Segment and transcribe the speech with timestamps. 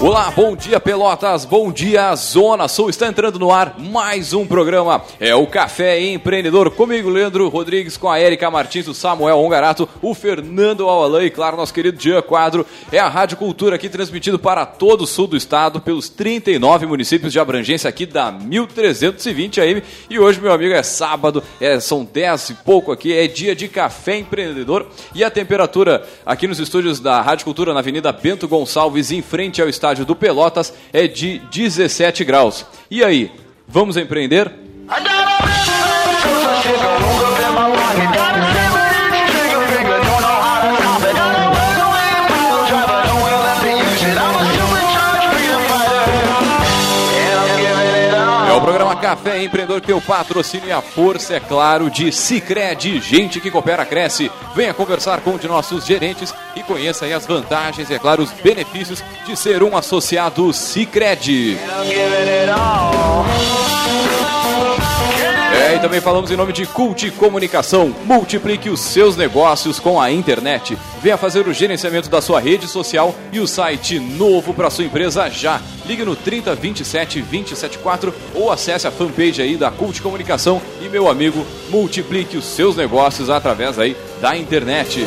[0.00, 2.88] Olá, bom dia Pelotas, bom dia Zona Sul.
[2.88, 5.02] Está entrando no ar mais um programa.
[5.18, 10.14] É o Café Empreendedor comigo, Leandro Rodrigues, com a Erika Martins, o Samuel Ongarato, o
[10.14, 12.64] Fernando Alain e, claro, nosso querido Jean Quadro.
[12.92, 17.32] É a Rádio Cultura aqui transmitido para todo o sul do estado, pelos 39 municípios
[17.32, 19.82] de abrangência aqui da 1320 AM.
[20.08, 23.66] E hoje, meu amigo, é sábado, é, são 10 e pouco aqui, é dia de
[23.66, 24.86] Café Empreendedor.
[25.12, 29.60] E a temperatura aqui nos estúdios da Rádio Cultura, na Avenida Bento Gonçalves, em frente
[29.60, 32.66] ao estádio estádio do Pelotas é de 17 graus.
[32.90, 33.32] E aí,
[33.66, 34.52] vamos empreender?
[34.90, 35.27] É
[49.00, 54.30] Café Empreendedor o patrocínio e a força, é claro, de Cicred, gente que coopera, cresce.
[54.54, 58.30] Venha conversar com um de nossos gerentes e conheça as vantagens e, é claro, os
[58.32, 61.58] benefícios de ser um associado Cicred.
[65.80, 67.94] Também falamos em nome de Cult Comunicação.
[68.04, 70.76] Multiplique os seus negócios com a internet.
[71.00, 75.30] Venha fazer o gerenciamento da sua rede social e o site novo para sua empresa
[75.30, 75.60] já.
[75.86, 81.08] Ligue no 30 27 274 ou acesse a fanpage aí da Cult Comunicação e meu
[81.08, 85.06] amigo, multiplique os seus negócios através aí da internet.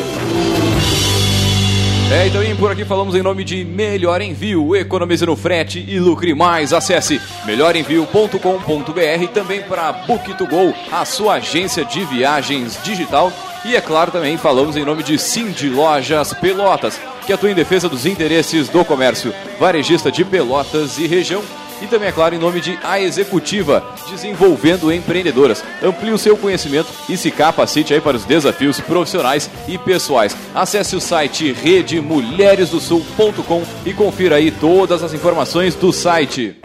[2.10, 4.76] É, e também por aqui falamos em nome de Melhor Envio.
[4.76, 6.72] Economize no frete e lucre mais.
[6.72, 13.32] Acesse melhorenvio.com.br também para Book2Go, a sua agência de viagens digital.
[13.64, 17.88] E é claro, também falamos em nome de Cindy Lojas Pelotas, que atua em defesa
[17.88, 21.42] dos interesses do comércio varejista de Pelotas e região
[21.82, 25.64] e também, é claro, em nome de A Executiva, desenvolvendo empreendedoras.
[25.82, 30.36] Amplie o seu conhecimento e se capacite aí para os desafios profissionais e pessoais.
[30.54, 36.56] Acesse o site redemulheresdosul.com e confira aí todas as informações do site.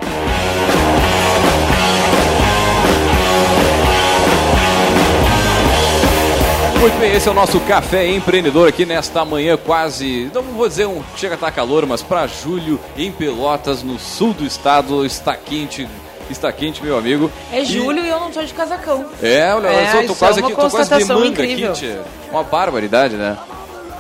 [6.80, 10.86] Muito bem, esse é o nosso café empreendedor aqui nesta manhã quase, não vou dizer
[10.86, 15.36] um chega a estar calor, mas para julho em Pelotas, no sul do estado, está
[15.36, 15.88] quente,
[16.30, 17.32] está quente, meu amigo.
[17.52, 19.06] É julho e, e eu não estou de casacão.
[19.24, 21.72] É, olha, é, eu tô quase é aqui, tô quase de manga incrível.
[21.72, 22.02] aqui, tia.
[22.32, 23.36] Uma barbaridade, né?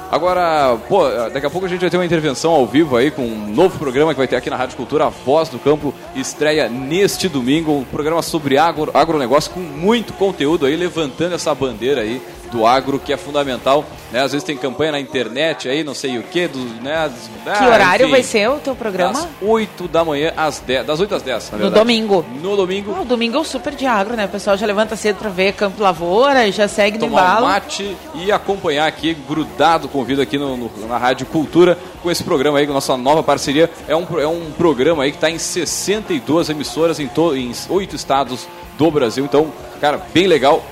[0.10, 3.24] Agora, pô, daqui a pouco a gente vai ter uma intervenção ao vivo aí com
[3.24, 6.70] um novo programa que vai ter aqui na Rádio Cultura, a Voz do Campo, estreia
[6.70, 12.22] neste domingo, um programa sobre agro, agronegócio com muito conteúdo aí, levantando essa bandeira aí
[12.52, 13.85] do agro, que é fundamental.
[14.12, 14.22] Né?
[14.22, 16.47] Às vezes tem campanha na internet aí, não sei o que.
[16.47, 17.12] Do, né?
[17.44, 19.13] que ah, horário enfim, vai ser o teu programa?
[19.13, 21.74] Das 8 da manhã às 10, das 8 às 10, na verdade.
[21.74, 22.25] No domingo.
[22.41, 22.96] No domingo.
[22.97, 24.25] Oh, o domingo é o super de agro, né?
[24.25, 27.46] O pessoal já levanta cedo para ver Campo Lavoura e já segue Tomar no embalo.
[27.46, 32.24] Um mate e acompanhar aqui, grudado convido aqui no, no, na Rádio Cultura, com esse
[32.24, 33.69] programa aí, com nossa nova parceria.
[33.88, 37.96] É um, é um programa aí que está em 62 emissoras em, to, em 8
[37.96, 38.47] estados
[38.78, 39.26] do Brasil.
[39.26, 39.52] Então,
[39.82, 40.64] cara, bem legal.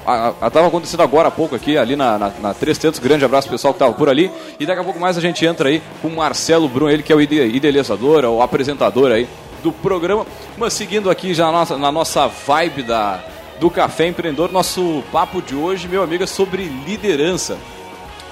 [0.45, 2.99] Estava acontecendo agora há pouco aqui, ali na, na, na 300.
[2.99, 4.31] Grande abraço pessoal que estava por ali.
[4.59, 7.11] E daqui a pouco mais a gente entra aí com o Marcelo Brum, ele que
[7.11, 9.27] é o idealizador, o apresentador aí
[9.63, 10.25] do programa.
[10.57, 13.23] Mas seguindo aqui já na nossa, na nossa vibe da,
[13.59, 17.57] do Café Empreendedor, nosso papo de hoje, meu amigo, é sobre liderança.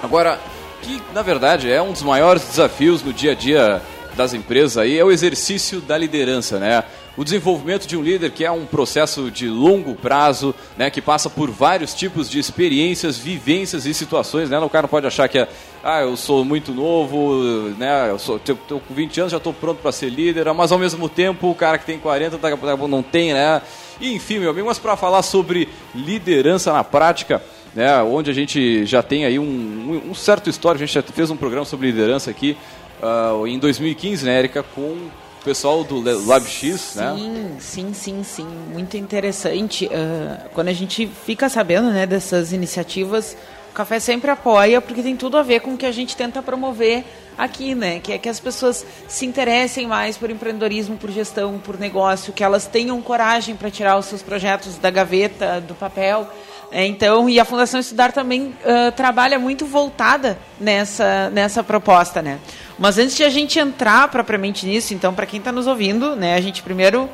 [0.02, 0.40] Agora,
[0.82, 3.82] que na verdade é um dos maiores desafios no dia a dia
[4.16, 6.84] das empresas aí, é o exercício da liderança, né?
[7.16, 11.30] o desenvolvimento de um líder que é um processo de longo prazo, né, que passa
[11.30, 14.58] por vários tipos de experiências, vivências e situações, né?
[14.58, 15.48] O cara não pode achar que é,
[15.84, 19.54] ah, eu sou muito novo, né, eu sou, tô, tô com 20 anos, já estou
[19.54, 22.50] pronto para ser líder, mas ao mesmo tempo o cara que tem 40 tá,
[22.88, 23.62] não tem, né?
[24.02, 27.44] enfim, meu amigo, mas para falar sobre liderança na prática,
[27.76, 31.30] né, onde a gente já tem aí um, um certo histórico, a gente já fez
[31.30, 32.58] um programa sobre liderança aqui
[33.04, 35.10] uh, em 2015, né, Erika, com
[35.44, 37.14] pessoal do LabX, sim, né?
[37.16, 38.48] Sim, sim, sim, sim.
[38.72, 39.88] Muito interessante.
[39.88, 43.36] Uh, quando a gente fica sabendo né, dessas iniciativas,
[43.70, 46.42] o Café sempre apoia, porque tem tudo a ver com o que a gente tenta
[46.42, 47.04] promover
[47.38, 48.00] aqui, né?
[48.00, 52.44] Que é que as pessoas se interessem mais por empreendedorismo, por gestão, por negócio, que
[52.44, 56.30] elas tenham coragem para tirar os seus projetos da gaveta, do papel.
[56.76, 62.40] É, então, e a Fundação Estudar também uh, trabalha muito voltada nessa, nessa proposta, né?
[62.80, 66.34] Mas antes de a gente entrar propriamente nisso, então, para quem está nos ouvindo, né,
[66.34, 67.08] a gente primeiro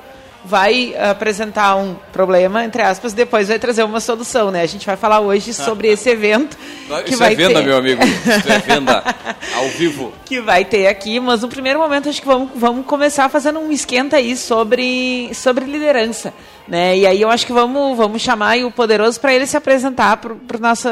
[0.43, 4.61] vai apresentar um problema, entre aspas, depois vai trazer uma solução, né?
[4.61, 6.57] A gente vai falar hoje sobre esse evento.
[7.05, 7.65] que Isso vai é venda, ter...
[7.65, 8.01] meu amigo.
[8.03, 9.03] Isso é venda
[9.55, 10.13] ao vivo.
[10.25, 13.71] Que vai ter aqui, mas no primeiro momento acho que vamos, vamos começar fazendo um
[13.71, 16.33] esquenta aí sobre, sobre liderança.
[16.67, 16.99] Né?
[16.99, 20.33] E aí eu acho que vamos, vamos chamar o Poderoso para ele se apresentar para
[20.33, 20.87] o nosso,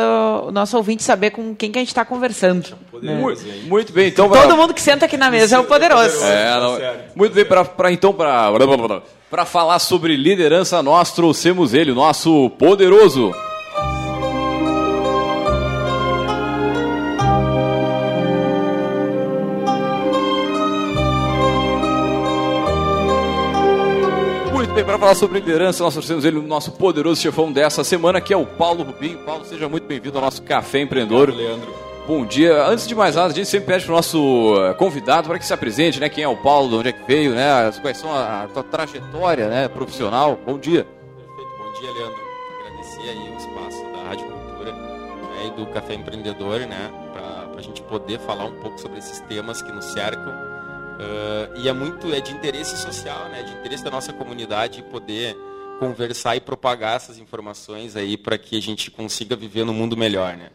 [0.51, 2.75] nosso ouvinte saber com quem que a gente está conversando.
[3.01, 3.13] Né?
[3.13, 4.27] Muito, muito, bem, então.
[4.27, 6.23] Todo mundo que senta aqui na mesa é o Poderoso.
[6.23, 6.79] É, não,
[7.15, 8.50] muito bem, para então, para
[9.29, 13.33] para falar sobre liderança, nós trouxemos ele, nosso poderoso.
[24.53, 28.21] Muito bem, para falar sobre liderança, nós trouxemos ele, o nosso poderoso chefão dessa semana,
[28.21, 29.18] que é o Paulo Rubinho.
[29.19, 31.29] Paulo, seja muito bem-vindo ao nosso Café Empreendedor.
[31.29, 31.87] Obrigado, Leandro.
[32.07, 32.65] Bom dia.
[32.65, 35.45] Antes de mais nada, a gente sempre pede para o nosso eh, convidado para que
[35.45, 36.07] se apresente, né?
[36.07, 37.69] Quem é o Paulo, de onde é que veio, né?
[37.81, 39.68] Quais são a, a tua trajetória, né?
[39.68, 40.39] Profissional.
[40.45, 40.86] Bom dia.
[40.86, 41.51] Perfeito.
[41.57, 42.19] Bom dia, Leandro.
[42.62, 46.89] Agradecer aí o espaço da Rádio Cultura né, e do Café Empreendedor, né?
[47.12, 50.31] Para a gente poder falar um pouco sobre esses temas que nos cercam.
[50.31, 53.44] Uh, e é muito, é de interesse social, né?
[53.44, 55.36] De interesse da nossa comunidade poder
[55.77, 60.38] conversar e propagar essas informações aí para que a gente consiga viver num mundo melhor,
[60.38, 60.51] né?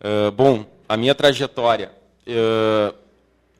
[0.00, 1.92] Uh, bom, a minha trajetória.
[2.26, 2.94] Uh,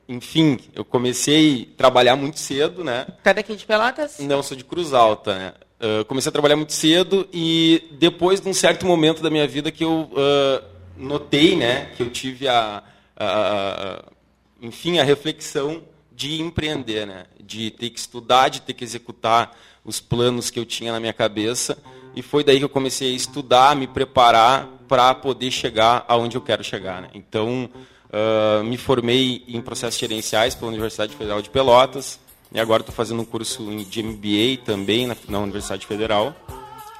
[0.07, 3.05] enfim, eu comecei a trabalhar muito cedo, né?
[3.23, 4.19] Tá daqui de Pelotas?
[4.19, 5.53] Não, sou de Cruz Alta, né?
[5.79, 9.71] Uh, comecei a trabalhar muito cedo e depois de um certo momento da minha vida
[9.71, 10.65] que eu uh,
[10.97, 12.81] notei, né, que eu tive a,
[13.15, 14.03] a, a,
[14.59, 19.99] enfim, a reflexão de empreender, né, de ter que estudar, de ter que executar os
[19.99, 21.77] planos que eu tinha na minha cabeça
[22.17, 26.41] e foi daí que eu comecei a estudar, me preparar para poder chegar aonde eu
[26.41, 26.99] quero chegar.
[26.99, 27.09] Né?
[27.13, 27.69] Então,
[28.09, 32.19] uh, me formei em processos gerenciais pela Universidade Federal de Pelotas
[32.51, 36.35] e agora estou fazendo um curso de MBA também na, na, Universidade Federal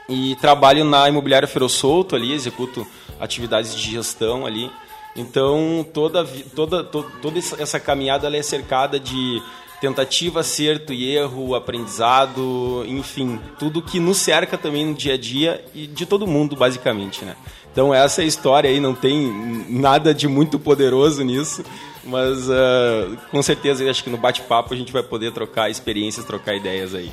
[0.07, 2.85] e trabalho na imobiliária Feiro Solto ali, executo
[3.19, 4.69] atividades de gestão ali.
[5.15, 6.23] Então, toda,
[6.55, 9.41] toda, toda, toda essa caminhada é cercada de
[9.79, 15.63] tentativa, acerto e erro, aprendizado, enfim, tudo que nos cerca também no dia a dia
[15.73, 17.35] e de todo mundo, basicamente, né?
[17.71, 21.63] Então essa é a história aí, não tem nada de muito poderoso nisso,
[22.03, 26.25] mas uh, com certeza eu acho que no bate-papo a gente vai poder trocar experiências,
[26.25, 27.11] trocar ideias aí.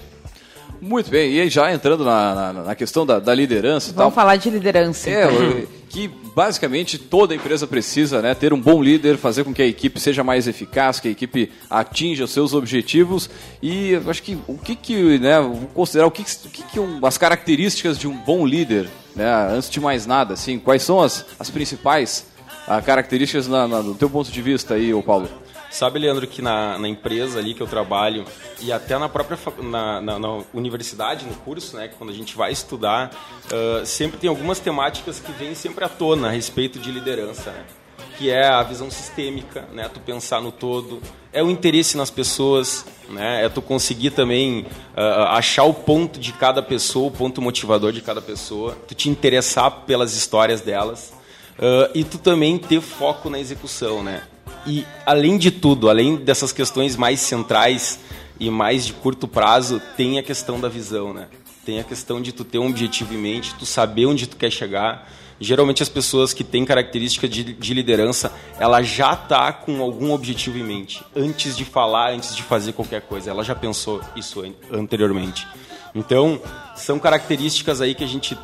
[0.81, 3.93] Muito bem, e aí já entrando na, na, na questão da, da liderança.
[3.93, 5.11] Vamos tal, falar de liderança.
[5.11, 5.67] É, então.
[5.95, 10.01] Que basicamente toda empresa precisa né, ter um bom líder, fazer com que a equipe
[10.01, 13.31] seja mais eficaz, que a equipe atinja os seus objetivos.
[13.63, 15.37] E acho que o que, que né,
[15.73, 19.79] considerar o que, que, que um, as características de um bom líder, né, antes de
[19.79, 22.27] mais nada, assim, quais são as, as principais
[22.67, 25.29] ah, características na, na, do teu ponto de vista aí, ô Paulo?
[25.75, 28.25] Sabe, Leandro, que na, na, empresa ali que eu trabalho
[28.61, 32.53] e até na própria na, na, na universidade, no curso, né, quando a gente vai
[32.53, 33.11] estudar,
[33.47, 37.65] uh, sempre tem algumas temáticas que vêm sempre à tona a respeito de liderança, né?
[38.17, 42.87] que é a visão sistêmica, né, tu pensar no todo, é o interesse nas pessoas,
[43.09, 44.65] né, é tu conseguir também
[44.97, 49.11] uh, achar o ponto de cada pessoa, o ponto motivador de cada pessoa, tu te
[49.11, 51.13] interessar pelas histórias delas.
[51.57, 54.23] Uh, e tu também ter foco na execução, né?
[54.67, 58.01] E, além de tudo, além dessas questões mais centrais
[58.39, 61.29] e mais de curto prazo, tem a questão da visão, né?
[61.65, 64.51] Tem a questão de tu ter um objetivo em mente, tu saber onde tu quer
[64.51, 65.11] chegar.
[65.41, 70.59] Geralmente as pessoas que têm característica de, de liderança, ela já tá com algum objetivo
[70.59, 73.31] em mente antes de falar, antes de fazer qualquer coisa.
[73.31, 75.47] Ela já pensou isso anteriormente.
[75.95, 76.41] Então,
[76.75, 78.39] são características aí que a gente uh,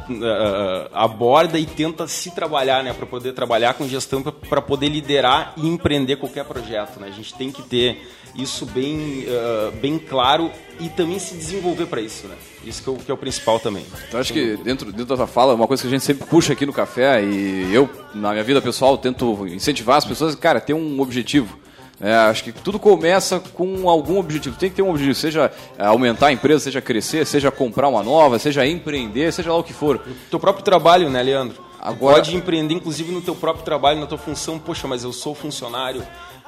[0.93, 5.67] aborda e tenta se trabalhar, né, para poder trabalhar com gestão, para poder liderar e
[5.67, 7.01] empreender qualquer projeto.
[7.01, 7.09] Né?
[7.09, 8.01] A gente tem que ter
[8.35, 12.27] isso bem, uh, bem claro e também se desenvolver para isso.
[12.29, 12.37] Né?
[12.65, 13.85] Isso que é, o, que é o principal também.
[14.09, 16.65] Então, acho que dentro, dentro tua fala, uma coisa que a gente sempre puxa aqui
[16.65, 21.01] no café e eu, na minha vida pessoal, tento incentivar as pessoas, cara, ter um
[21.01, 21.59] objetivo.
[22.01, 24.57] É, acho que tudo começa com algum objetivo.
[24.57, 28.03] Tem que ter um objetivo, seja é, aumentar a empresa, seja crescer, seja comprar uma
[28.03, 29.97] nova, seja empreender, seja lá o que for.
[29.97, 31.63] O teu próprio trabalho, né, Leandro?
[31.79, 32.17] Agora...
[32.17, 34.59] Pode empreender, inclusive, no teu próprio trabalho, na tua função.
[34.59, 36.03] Poxa, mas eu sou funcionário,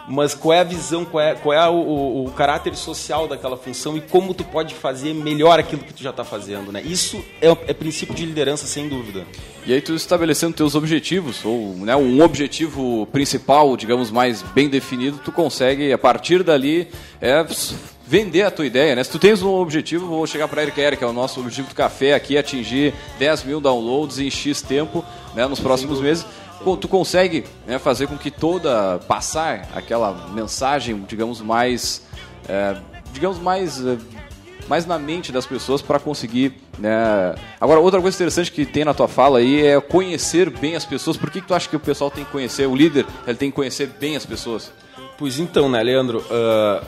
[0.09, 3.97] mas qual é a visão, qual é, qual é o, o, caráter social daquela função
[3.97, 6.83] e como tu pode fazer melhor aquilo que tu já está fazendo, né?
[6.83, 9.25] Isso é, é, princípio de liderança, sem dúvida.
[9.65, 15.21] E aí tu estabelecendo teus objetivos, ou né, um objetivo principal, digamos, mais bem definido,
[15.25, 16.89] tu consegue, a partir dali,
[17.21, 17.47] é,
[18.05, 19.05] vender a tua ideia, né?
[19.05, 21.69] Se tu tens um objetivo, vou chegar para Eric Eric, que é o nosso objetivo
[21.69, 25.05] do café aqui, atingir 10 mil downloads em X tempo,
[25.35, 26.27] né, nos próximos meses
[26.81, 32.07] tu consegue né, fazer com que toda passar aquela mensagem, digamos mais,
[32.49, 32.77] é,
[33.13, 33.99] digamos mais é,
[34.69, 36.55] mais na mente das pessoas para conseguir.
[36.79, 37.35] Né?
[37.61, 41.17] Agora, outra coisa interessante que tem na tua fala aí é conhecer bem as pessoas.
[41.17, 43.51] Por que, que tu acha que o pessoal tem que conhecer, o líder, ele tem
[43.51, 44.73] que conhecer bem as pessoas?
[45.19, 46.19] Pois então, né, Leandro?
[46.21, 46.85] Uh,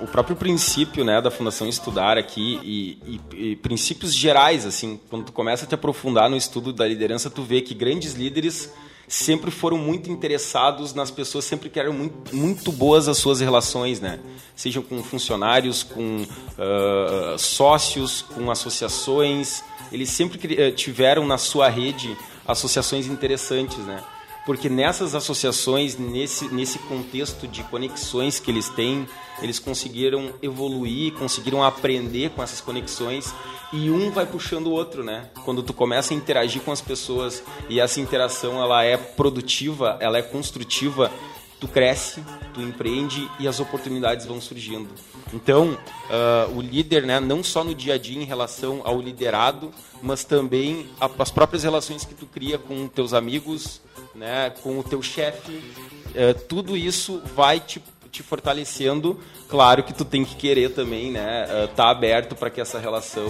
[0.00, 5.26] o próprio princípio né, da Fundação Estudar aqui e, e, e, princípios gerais, assim, quando
[5.26, 8.72] tu começa a te aprofundar no estudo da liderança, tu vê que grandes líderes
[9.08, 14.18] sempre foram muito interessados nas pessoas, sempre querem muito, muito boas as suas relações, né?
[14.56, 19.62] Sejam com funcionários, com uh, sócios, com associações.
[19.92, 24.02] Eles sempre eh, tiveram na sua rede associações interessantes, né?
[24.44, 29.08] Porque nessas associações, nesse, nesse contexto de conexões que eles têm,
[29.40, 33.34] eles conseguiram evoluir, conseguiram aprender com essas conexões
[33.72, 35.30] e um vai puxando o outro, né?
[35.44, 40.18] Quando tu começa a interagir com as pessoas e essa interação ela é produtiva, ela
[40.18, 41.10] é construtiva,
[41.58, 42.22] tu cresce,
[42.52, 44.90] tu empreende e as oportunidades vão surgindo.
[45.32, 49.72] Então, uh, o líder, né, não só no dia a dia em relação ao liderado,
[50.02, 50.86] mas também
[51.18, 53.80] as próprias relações que tu cria com teus amigos,
[54.14, 57.82] né, com o teu chefe, uh, tudo isso vai te
[58.14, 59.20] te fortalecendo.
[59.48, 61.46] Claro que tu tem que querer também, né?
[61.46, 63.28] Uh, tá aberto para que essa relação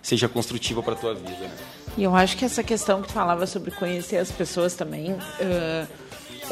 [0.00, 1.38] seja construtiva para tua vida.
[1.38, 1.50] Né?
[1.98, 5.88] E eu acho que essa questão que tu falava sobre conhecer as pessoas também uh,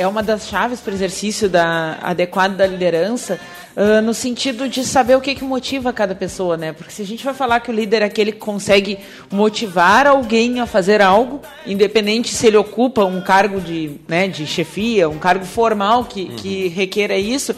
[0.00, 3.38] é uma das chaves para o exercício da, adequado da liderança,
[3.76, 6.72] uh, no sentido de saber o que, que motiva cada pessoa, né?
[6.72, 8.98] Porque se a gente vai falar que o líder é aquele que consegue
[9.30, 15.06] motivar alguém a fazer algo, independente se ele ocupa um cargo de, né, de chefia,
[15.06, 16.36] um cargo formal que, uhum.
[16.36, 17.54] que requer isso,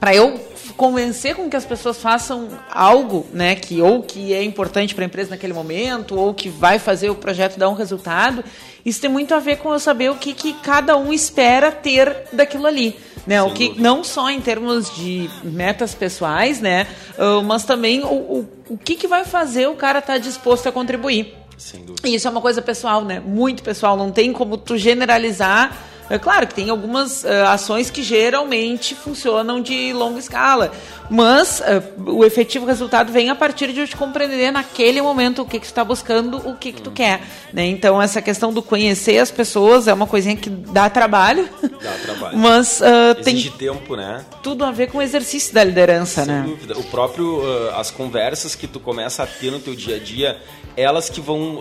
[0.00, 4.94] para eu convencer com que as pessoas façam algo, né, que ou que é importante
[4.94, 8.42] para a empresa naquele momento, ou que vai fazer o projeto dar um resultado,
[8.84, 12.24] isso tem muito a ver com eu saber o que, que cada um espera ter
[12.32, 12.96] daquilo ali.
[13.26, 16.86] Né, o que não só em termos de metas pessoais, né,
[17.18, 20.68] uh, mas também o, o, o que, que vai fazer o cara estar tá disposto
[20.68, 21.34] a contribuir.
[21.60, 22.08] Sem dúvida.
[22.08, 23.20] E isso é uma coisa pessoal, né?
[23.20, 23.94] Muito pessoal.
[23.94, 25.76] Não tem como tu generalizar
[26.10, 30.72] é claro que tem algumas uh, ações que geralmente funcionam de longa escala,
[31.08, 35.46] mas uh, o efetivo resultado vem a partir de eu te compreender naquele momento o
[35.46, 37.22] que, que tu está buscando, o que, que tu quer.
[37.52, 37.66] Né?
[37.66, 41.48] Então, essa questão do conhecer as pessoas é uma coisinha que dá trabalho.
[41.80, 42.36] Dá trabalho.
[42.38, 44.24] mas uh, tem tempo, né?
[44.42, 46.42] Tudo a ver com o exercício da liderança, Sem né?
[46.44, 46.76] dúvida.
[46.76, 47.40] O próprio,
[47.76, 50.42] as conversas que tu começa a ter no teu dia a dia,
[50.76, 51.60] elas que vão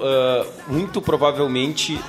[0.68, 2.00] muito provavelmente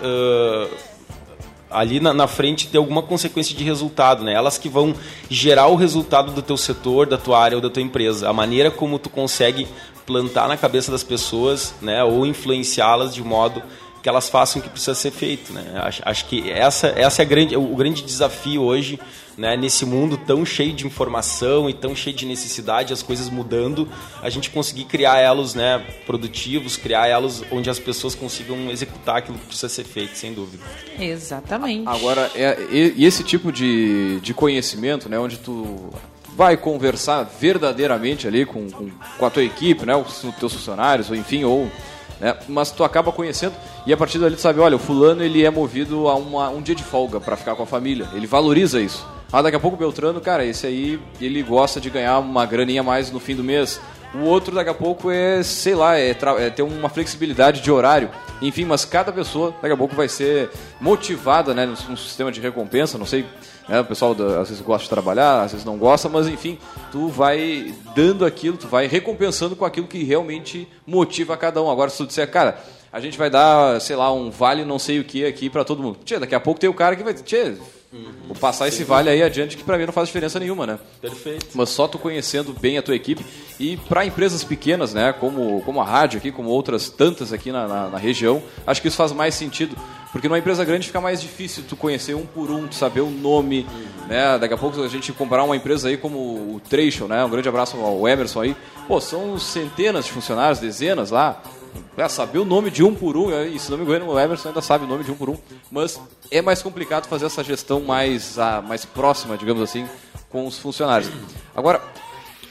[1.70, 4.32] ali na, na, frente ter alguma consequência de resultado, né?
[4.32, 4.94] Elas que vão
[5.28, 8.28] gerar o resultado do teu setor, da tua área ou da tua empresa.
[8.28, 9.68] A maneira como tu consegue
[10.04, 12.02] plantar na cabeça das pessoas, né?
[12.02, 13.62] Ou influenciá-las de modo
[14.02, 15.62] que elas façam o que precisa ser feito, né?
[15.76, 18.98] Acho, acho que essa, essa é grande, o grande desafio hoje
[19.40, 23.88] né, nesse mundo tão cheio de informação e tão cheio de necessidade, as coisas mudando,
[24.20, 29.38] a gente conseguir criar elos né, produtivos, criar elos onde as pessoas consigam executar aquilo
[29.38, 30.62] que precisa ser feito, sem dúvida.
[30.98, 31.88] Exatamente.
[31.88, 35.88] Agora, é, e, esse tipo de, de conhecimento, né, onde tu
[36.36, 41.16] vai conversar verdadeiramente ali com, com, com a tua equipe, né, os teus funcionários, ou
[41.16, 41.66] enfim, ou
[42.20, 42.36] né?
[42.46, 43.54] Mas tu acaba conhecendo
[43.86, 46.60] e a partir dali tu sabe, olha, o fulano ele é movido a uma, um
[46.60, 48.06] dia de folga para ficar com a família.
[48.12, 49.08] Ele valoriza isso.
[49.32, 52.82] Ah, daqui a pouco o Beltrano, cara, esse aí, ele gosta de ganhar uma graninha
[52.82, 53.80] mais no fim do mês.
[54.12, 58.10] O outro, daqui a pouco, é, sei lá, é, é, ter uma flexibilidade de horário.
[58.42, 62.98] Enfim, mas cada pessoa, daqui a pouco, vai ser motivada, né, num sistema de recompensa,
[62.98, 63.24] não sei.
[63.68, 66.58] Né, o pessoal às vezes gosta de trabalhar, às vezes não gosta, mas enfim,
[66.90, 71.70] tu vai dando aquilo, tu vai recompensando com aquilo que realmente motiva cada um.
[71.70, 72.58] Agora, se tu disser, cara,
[72.92, 75.80] a gente vai dar, sei lá, um vale não sei o que aqui para todo
[75.80, 76.00] mundo.
[76.04, 77.14] Tchê, daqui a pouco tem o cara que vai.
[77.14, 77.54] Tchê,
[77.92, 78.12] Uhum.
[78.28, 78.68] Vou passar Sim.
[78.68, 80.78] esse vale aí adiante que para mim não faz diferença nenhuma, né?
[81.00, 81.46] Perfeito.
[81.54, 83.24] Mas só tu conhecendo bem a tua equipe
[83.58, 87.66] e para empresas pequenas, né, como, como a rádio aqui, como outras tantas aqui na,
[87.66, 89.76] na, na, região, acho que isso faz mais sentido.
[90.12, 93.10] Porque numa empresa grande fica mais difícil tu conhecer um por um, tu saber o
[93.10, 94.06] nome, uhum.
[94.08, 94.38] né?
[94.38, 97.24] Daqui a pouco a gente comprar uma empresa aí como o Trecho, né?
[97.24, 98.56] Um grande abraço ao Emerson aí.
[98.86, 101.42] Pô, são centenas de funcionários, dezenas lá
[101.96, 104.48] é, saber o nome de um por um, e se não me engano, o Emerson
[104.48, 105.36] ainda sabe o nome de um por um,
[105.70, 106.00] mas
[106.30, 109.86] é mais complicado fazer essa gestão mais, a, mais próxima, digamos assim,
[110.28, 111.10] com os funcionários.
[111.54, 111.82] Agora,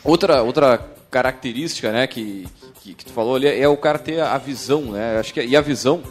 [0.03, 0.77] outra, outra
[1.09, 2.47] característica né, que,
[2.81, 5.17] que, que tu falou ali é o cara ter a visão, né?
[5.19, 6.03] Acho que, e a visão,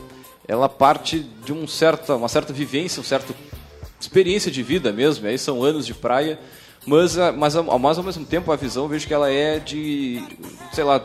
[0.47, 3.35] ela parte de um certa, uma certa vivência, uma certa
[4.01, 6.39] experiência de vida mesmo, aí são anos de praia,
[6.87, 10.23] mas, mas, mas ao mesmo tempo a visão vejo que ela é de,
[10.73, 11.03] sei lá,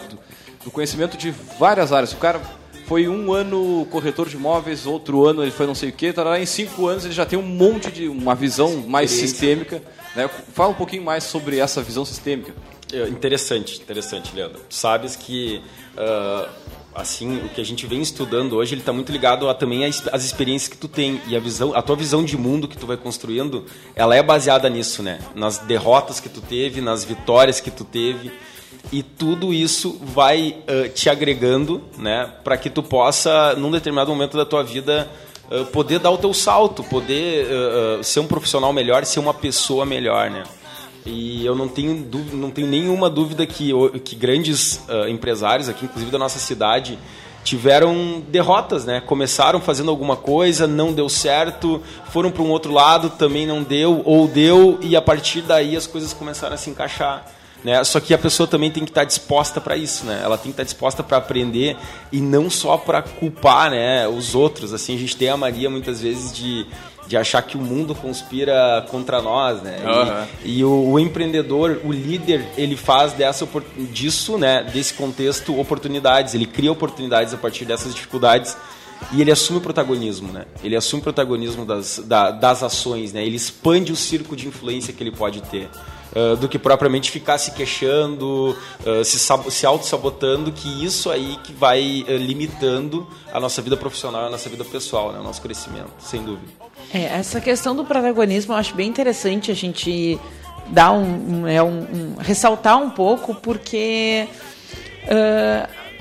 [0.71, 2.13] conhecimento de várias áreas.
[2.13, 2.41] O cara
[2.85, 6.45] foi um ano corretor de imóveis, outro ano ele foi não sei o que, em
[6.45, 9.81] cinco anos ele já tem um monte de uma visão mais sistêmica.
[10.15, 10.29] Né?
[10.53, 12.53] Fala um pouquinho mais sobre essa visão sistêmica.
[12.91, 14.59] É, interessante, interessante, Leandro.
[14.69, 15.61] Tu sabes que
[15.97, 16.47] uh,
[16.93, 20.23] assim o que a gente vem estudando hoje ele está muito ligado a também as
[20.23, 22.97] experiências que tu tem e a visão, a tua visão de mundo que tu vai
[22.97, 23.65] construindo,
[23.95, 25.19] ela é baseada nisso, né?
[25.33, 28.31] Nas derrotas que tu teve, nas vitórias que tu teve
[28.91, 32.29] e tudo isso vai uh, te agregando, né?
[32.43, 35.09] Para que tu possa num determinado momento da tua vida
[35.49, 37.47] uh, poder dar o teu salto, poder
[38.03, 40.43] ser um profissional melhor, ser uma pessoa melhor, né?
[41.05, 45.85] E eu não tenho, dúvida, não tenho nenhuma dúvida que, que grandes uh, empresários aqui,
[45.85, 46.97] inclusive da nossa cidade,
[47.43, 49.01] tiveram derrotas, né?
[49.01, 54.01] Começaram fazendo alguma coisa, não deu certo, foram para um outro lado, também não deu,
[54.05, 57.29] ou deu, e a partir daí as coisas começaram a se encaixar.
[57.63, 57.81] Né?
[57.83, 60.21] Só que a pessoa também tem que estar disposta para isso, né?
[60.21, 61.77] Ela tem que estar disposta para aprender
[62.11, 64.73] e não só para culpar, né, os outros.
[64.73, 66.67] Assim, a gente tem a Maria muitas vezes de
[67.07, 69.77] de achar que o mundo conspira contra nós, né?
[69.83, 70.27] Uhum.
[70.43, 73.47] E, e o, o, empreendedor, o líder, ele faz dessa
[73.91, 74.63] disso, né?
[74.63, 76.33] Desse contexto oportunidades.
[76.33, 78.55] Ele cria oportunidades a partir dessas dificuldades
[79.11, 80.45] e ele assume o protagonismo, né?
[80.63, 83.25] Ele assume o protagonismo das, da, das ações, né?
[83.25, 85.69] Ele expande o circo de influência que ele pode ter.
[86.15, 88.55] Uh, do que propriamente ficar se queixando,
[88.85, 89.17] uh, se,
[89.49, 94.47] se auto-sabotando, que isso aí que vai uh, limitando a nossa vida profissional, a nossa
[94.47, 95.19] vida pessoal, né?
[95.19, 96.51] o nosso crescimento, sem dúvida.
[96.93, 100.19] É, essa questão do protagonismo eu acho bem interessante a gente
[100.67, 104.27] dar um, um, é, um, um ressaltar um pouco, porque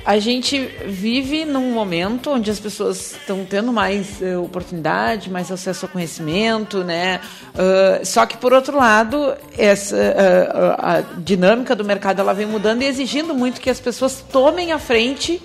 [0.04, 5.86] a gente vive num momento onde as pessoas estão tendo mais uh, oportunidade, mais acesso
[5.86, 7.20] ao conhecimento, né?
[7.54, 12.82] Uh, só que por outro lado, essa uh, a dinâmica do mercado ela vem mudando
[12.82, 15.40] e exigindo muito que as pessoas tomem a frente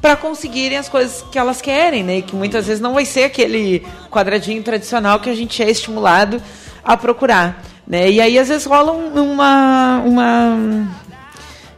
[0.00, 2.18] para conseguirem as coisas que elas querem, né?
[2.18, 6.40] E que muitas vezes não vai ser aquele quadradinho tradicional que a gente é estimulado
[6.84, 8.10] a procurar, né?
[8.10, 11.05] E aí às vezes rola uma uma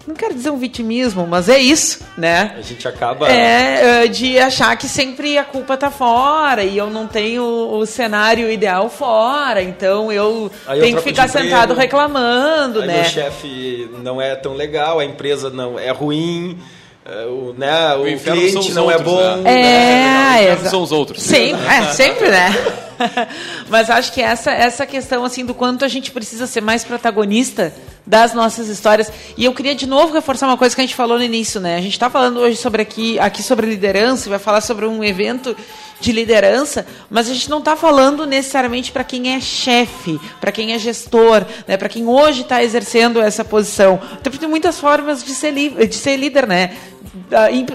[0.09, 2.55] não quero dizer um vitimismo, mas é isso, né?
[2.57, 3.31] A gente acaba.
[3.31, 7.85] É, é, de achar que sempre a culpa tá fora e eu não tenho o
[7.85, 13.03] cenário ideal fora, então eu Aí tenho eu que ficar sentado reclamando, Aí né?
[13.03, 16.59] O chefe não é tão legal, a empresa não é ruim.
[17.05, 19.43] É, o, né, o, o cliente não é outros, é bom.
[19.43, 20.45] Né?
[20.45, 20.69] É, né?
[20.69, 21.23] são os outros.
[21.23, 22.88] Sim, é, sempre, né?
[23.69, 27.73] Mas acho que essa, essa questão assim do quanto a gente precisa ser mais protagonista
[28.07, 29.13] das nossas histórias.
[29.37, 31.77] E eu queria de novo reforçar uma coisa que a gente falou no início, né?
[31.77, 35.55] A gente está falando hoje sobre aqui, aqui sobre liderança, vai falar sobre um evento
[36.01, 40.73] de liderança, mas a gente não está falando necessariamente para quem é chefe, para quem
[40.73, 41.77] é gestor, né?
[41.77, 44.01] para quem hoje está exercendo essa posição.
[44.23, 46.77] Tem muitas formas de ser, de ser líder, né?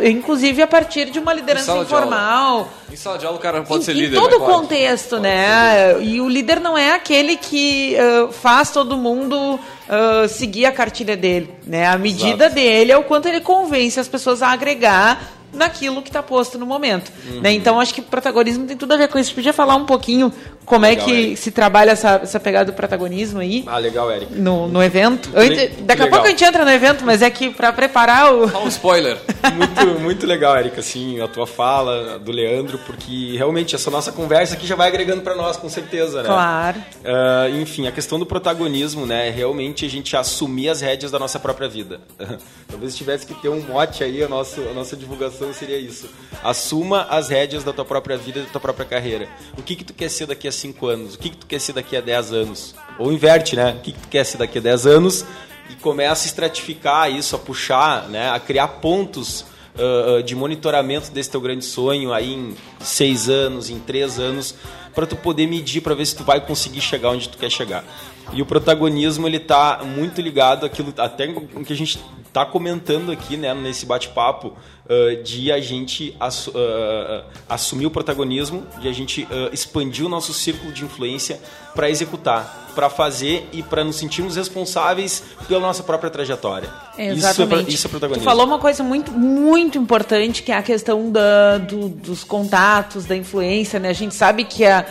[0.04, 2.70] Inclusive a partir de uma liderança informal.
[2.92, 4.18] Em sala de aula o cara pode em, ser líder.
[4.18, 6.02] Em todo o contexto, pode né?
[6.02, 11.18] E o líder não é aquele que uh, faz todo mundo uh, seguir a cartilha
[11.18, 11.54] dele.
[11.66, 11.88] Né?
[11.88, 12.56] A medida Exato.
[12.56, 16.66] dele é o quanto ele convence as pessoas a agregar naquilo que está posto no
[16.66, 17.12] momento.
[17.28, 17.42] Uhum.
[17.42, 17.54] Né?
[17.54, 19.30] Então, acho que o protagonismo tem tudo a ver com isso.
[19.30, 20.34] Você podia falar um pouquinho
[20.66, 21.38] como legal, é que Eric.
[21.38, 23.64] se trabalha essa, essa pegada do protagonismo aí?
[23.68, 24.34] Ah, legal, Eric.
[24.34, 25.30] No, no evento.
[25.36, 28.50] Le daqui a pouco a gente entra no evento, mas é que para preparar o.
[28.50, 29.18] Só um spoiler.
[29.56, 34.54] muito, muito legal, Eric, assim, a tua fala do Leandro, porque realmente essa nossa conversa
[34.56, 36.28] aqui já vai agregando para nós, com certeza, né?
[36.28, 36.78] Claro.
[37.04, 39.30] Uh, enfim, a questão do protagonismo, né?
[39.30, 42.00] Realmente a gente assumir as rédeas da nossa própria vida.
[42.68, 46.08] Talvez tivesse que ter um mote aí, a nossa, a nossa divulgação seria isso.
[46.44, 49.28] Assuma as rédeas da tua própria vida e da tua própria carreira.
[49.58, 51.16] O que, que tu quer ser daqui a 5 anos?
[51.16, 52.76] O que, que tu quer ser daqui a 10 anos?
[53.00, 53.76] Ou inverte, né?
[53.78, 55.26] O que, que tu quer ser daqui a 10 anos?
[55.70, 58.30] E começa a estratificar isso, a puxar, né?
[58.30, 63.80] a criar pontos uh, de monitoramento desse teu grande sonho aí em 6 anos, em
[63.80, 64.56] 3 anos,
[64.94, 67.84] para tu poder medir para ver se tu vai conseguir chegar onde tu quer chegar.
[68.32, 73.12] E o protagonismo ele tá muito ligado àquilo até com que a gente está comentando
[73.12, 74.54] aqui, né, nesse bate-papo
[74.86, 76.54] uh, de a gente ass, uh,
[77.48, 81.40] assumir o protagonismo, de a gente uh, expandir o nosso círculo de influência
[81.74, 86.70] para executar, para fazer e para nos sentirmos responsáveis pela nossa própria trajetória.
[86.98, 87.62] Exatamente.
[87.62, 88.24] Isso é, isso é protagonismo.
[88.24, 93.06] Tu falou uma coisa muito, muito importante, que é a questão da, do, dos contatos,
[93.06, 93.90] da influência, né?
[93.90, 94.86] A gente sabe que a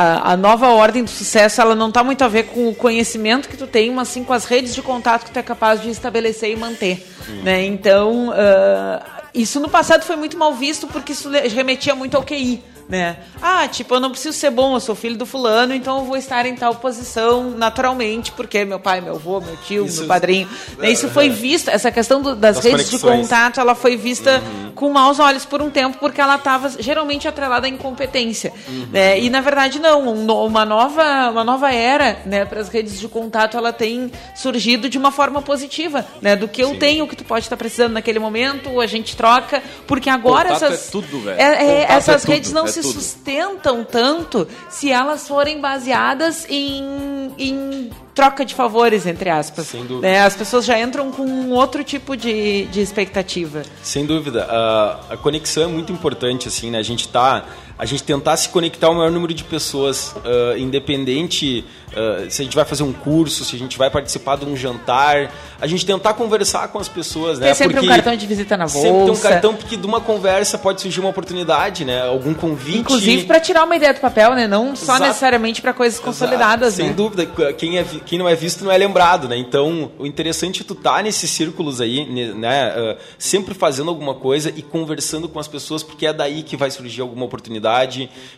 [0.00, 3.56] a, nova ordem do sucesso ela não está muito a ver com o conhecimento que
[3.56, 6.52] tu tem, mas sim com as redes de contato que tu é capaz de estabelecer
[6.52, 7.04] e manter.
[7.42, 7.66] Né?
[7.66, 12.62] Então, uh, isso no passado foi muito mal visto porque isso remetia muito ao QI.
[12.88, 13.18] Né?
[13.40, 16.16] Ah, tipo, eu não preciso ser bom, eu sou filho do fulano, então eu vou
[16.16, 20.48] estar em tal posição naturalmente, porque meu pai, meu avô, meu tio, Isso, meu padrinho.
[20.78, 20.90] Né?
[20.90, 23.00] Isso foi visto, essa questão do, das, das, redes conexões.
[23.00, 24.72] de contato, ela foi vista uhum.
[24.74, 28.52] com maus olhos por um tempo, porque ela estava geralmente atrelada à incompetência.
[28.66, 28.88] Uhum.
[28.90, 29.20] Né?
[29.20, 33.56] E na verdade não, uma nova, uma nova era né, para as redes de contato,
[33.56, 36.36] ela tem surgido de uma forma positiva, né?
[36.36, 36.78] Do que eu Sim.
[36.78, 40.72] tenho, o que tu pode estar precisando naquele momento, a gente troca, porque agora contato
[40.72, 41.40] essas, é tudo, velho.
[41.40, 43.00] É, é, essas é redes tudo, não é se tudo.
[43.00, 49.66] sustentam tanto se elas forem baseadas em, em troca de favores, entre aspas.
[49.68, 50.08] Sem dúvida.
[50.08, 53.62] É, as pessoas já entram com um outro tipo de, de expectativa.
[53.82, 54.44] Sem dúvida.
[54.46, 56.78] Uh, a conexão é muito importante, assim, né?
[56.78, 57.44] A gente tá
[57.78, 62.44] a gente tentar se conectar ao maior número de pessoas, uh, independente uh, se a
[62.44, 65.84] gente vai fazer um curso, se a gente vai participar de um jantar, a gente
[65.84, 67.46] tentar conversar com as pessoas, né?
[67.46, 68.80] Tem sempre porque um cartão de visita na bolsa.
[68.80, 72.02] Sempre tem um cartão porque de uma conversa pode surgir uma oportunidade, né?
[72.06, 72.78] Algum convite.
[72.78, 74.46] Inclusive para tirar uma ideia do papel, né?
[74.46, 75.02] Não só Exato.
[75.02, 76.82] necessariamente para coisas consolidadas, Exato.
[76.82, 76.94] Sem né?
[76.94, 79.36] dúvida, quem, é, quem não é visto não é lembrado, né?
[79.36, 82.72] Então, o interessante é tu estar tá nesses círculos aí, né?
[82.76, 86.70] Uh, sempre fazendo alguma coisa e conversando com as pessoas, porque é daí que vai
[86.70, 87.67] surgir alguma oportunidade,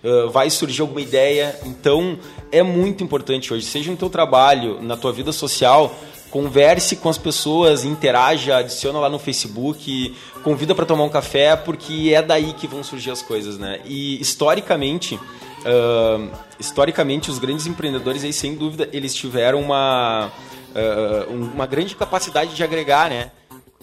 [0.03, 1.59] uh, vai surgir alguma ideia.
[1.65, 2.19] Então,
[2.53, 5.95] é muito importante hoje, seja no teu trabalho, na tua vida social,
[6.31, 12.13] converse com as pessoas, interaja, adiciona lá no Facebook, convida para tomar um café, porque
[12.15, 13.81] é daí que vão surgir as coisas, né?
[13.85, 20.31] E historicamente, uh, historicamente os grandes empreendedores aí sem dúvida eles tiveram uma
[20.75, 23.31] uh, uma grande capacidade de agregar, né?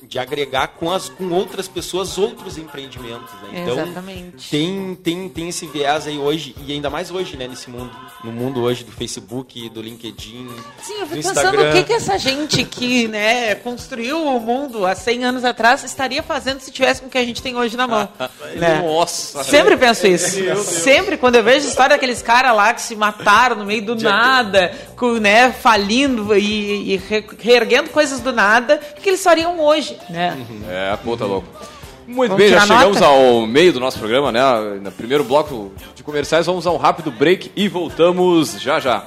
[0.08, 3.34] De agregar com, as, com outras pessoas outros empreendimentos.
[3.42, 3.62] Né?
[3.62, 4.50] Então, Exatamente.
[4.50, 7.92] Tem, tem, tem esse viés aí hoje, e ainda mais hoje, né, nesse mundo,
[8.24, 10.50] no mundo hoje do Facebook, do LinkedIn.
[10.82, 14.96] Sim, eu fico pensando o que, que essa gente que né, construiu o mundo há
[14.96, 17.88] 100 anos atrás estaria fazendo se tivesse com o que a gente tem hoje na
[17.88, 18.08] mão.
[18.56, 18.82] né?
[18.82, 19.44] Nossa!
[19.44, 20.64] Sempre penso isso.
[20.64, 23.96] Sempre, quando eu vejo a história daqueles caras lá que se mataram no meio do
[23.96, 27.02] nada, com, né, falindo e, e
[27.40, 29.97] reerguendo coisas do nada, o que eles fariam hoje?
[30.10, 30.38] Né?
[30.70, 31.48] É, puta louco.
[32.08, 33.06] Muito vamos bem, já chegamos nota?
[33.06, 34.42] ao meio do nosso programa, né?
[34.82, 39.04] No primeiro bloco de comerciais, vamos a um rápido break e voltamos já já.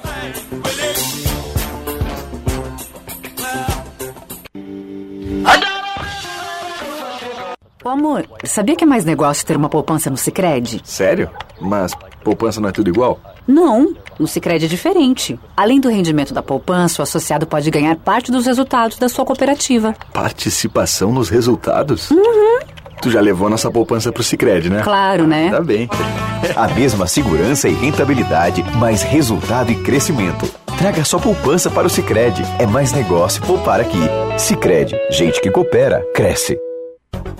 [7.83, 10.81] Ô amor, sabia que é mais negócio ter uma poupança no Sicredi?
[10.83, 11.31] Sério?
[11.59, 13.19] Mas poupança não é tudo igual?
[13.47, 15.39] Não, no Sicredi é diferente.
[15.55, 19.95] Além do rendimento da poupança, o associado pode ganhar parte dos resultados da sua cooperativa.
[20.13, 22.11] Participação nos resultados?
[22.11, 22.59] Uhum.
[23.01, 24.83] Tu já levou nossa poupança pro Sicredi, né?
[24.83, 25.49] Claro, né?
[25.49, 25.89] Tá bem.
[26.55, 30.47] A mesma segurança e rentabilidade, mais resultado e crescimento.
[30.77, 32.43] Traga sua poupança para o Sicredi.
[32.59, 33.99] É mais negócio poupar aqui.
[34.37, 36.57] Sicredi, gente que coopera, cresce.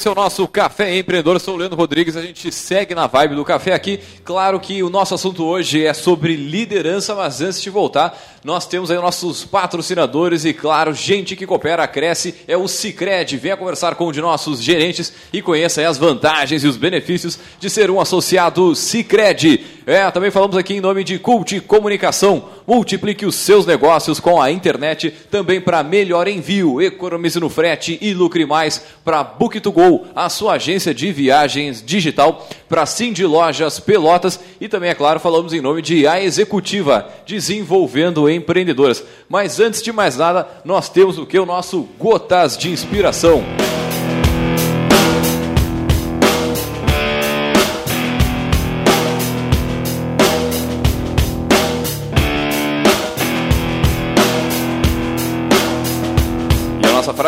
[0.00, 1.36] Esse é o nosso Café Empreendedor.
[1.36, 2.16] Eu sou o Leandro Rodrigues.
[2.16, 4.00] A gente segue na vibe do café aqui.
[4.24, 8.90] Claro que o nosso assunto hoje é sobre liderança, mas antes de voltar, nós temos
[8.90, 13.36] aí nossos patrocinadores e, claro, gente que coopera, cresce, é o Cicred.
[13.36, 17.68] Venha conversar com um de nossos gerentes e conheça as vantagens e os benefícios de
[17.68, 19.62] ser um associado Cicred.
[19.86, 22.44] É, também falamos aqui em nome de Cult Comunicação.
[22.64, 28.14] Multiplique os seus negócios com a internet também para melhor envio, economize no frete e
[28.14, 34.68] lucre mais para Book2Go, a sua agência de viagens digital para Cindy Lojas Pelotas e
[34.68, 39.02] também, é claro, falamos em nome de A Executiva, desenvolvendo empreendedoras.
[39.28, 41.38] Mas antes de mais nada, nós temos o que?
[41.38, 43.42] O nosso Gotas de Inspiração.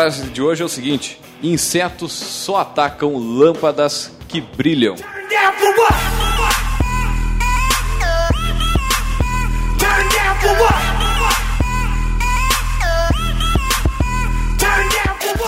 [0.03, 4.95] Frase de hoje é o seguinte: insetos só atacam lâmpadas que brilham.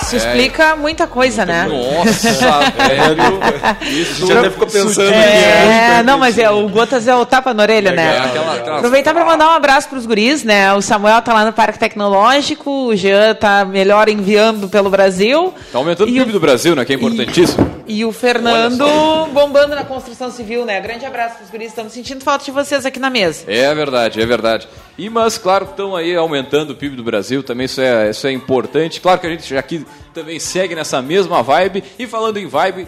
[0.05, 1.67] Isso explica muita coisa, né?
[1.67, 2.31] Nossa,
[2.87, 3.39] velho.
[4.01, 7.63] Isso Já até ficou pensando É, não, mas é, o Gotas é o tapa na
[7.63, 8.17] orelha, né?
[8.19, 10.73] aquela- aquela- Aproveitar para mandar um abraço para os guris, né?
[10.73, 15.53] O Samuel tá lá no Parque Tecnológico, o Jean tá melhor enviando pelo Brasil.
[15.71, 16.85] Tá aumentando o PIB do Brasil, né?
[16.85, 17.75] Que é importantíssimo.
[17.87, 18.85] E o Fernando
[19.31, 20.79] bombando na construção civil, né?
[20.81, 23.43] Grande abraço pros guris, estamos sentindo falta de vocês aqui na mesa.
[23.47, 24.67] É verdade, é verdade.
[24.97, 28.31] E mas, claro, estão aí aumentando o PIB do Brasil, também isso é, isso é
[28.31, 28.99] importante.
[29.01, 31.84] Claro que a gente já aqui também segue nessa mesma vibe.
[31.99, 32.88] E falando em vibe,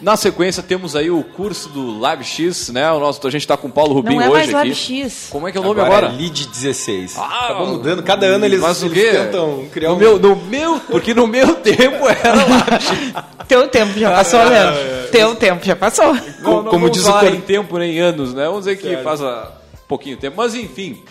[0.00, 2.90] na sequência temos aí o curso do LabX, né?
[2.92, 5.00] O nosso, a gente está com o Paulo Rubinho Não é hoje mais aqui.
[5.02, 5.28] LabX.
[5.30, 6.14] Como é que é o nome Agora, agora?
[6.14, 7.16] é Lead 16.
[7.16, 9.10] Ah, Acabou mudando, cada ano eles, Mas o eles quê?
[9.10, 9.98] tentam criar no um...
[9.98, 12.86] meu, no meu, porque no meu tempo era LabX.
[13.48, 14.80] Teu tempo já passou, Leandro.
[15.10, 16.12] Teu tempo já passou.
[16.12, 18.44] Não, não como vamos diz o em tempo nem anos, né?
[18.46, 19.52] Vamos dizer que faz ah,
[19.88, 20.36] pouquinho tempo.
[20.36, 21.02] Mas enfim,